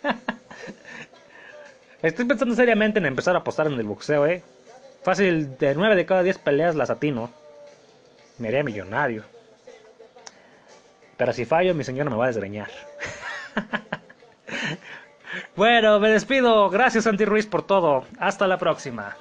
[2.02, 4.42] Estoy pensando seriamente en empezar a apostar en el boxeo, eh.
[5.02, 7.30] Fácil, de 9 de cada 10 peleas las atino.
[8.38, 9.24] Me haría millonario.
[11.16, 12.70] Pero si fallo, mi señora me va a desgreñar.
[15.56, 16.68] bueno, me despido.
[16.68, 18.04] Gracias, Santi Ruiz, por todo.
[18.18, 19.16] Hasta la próxima.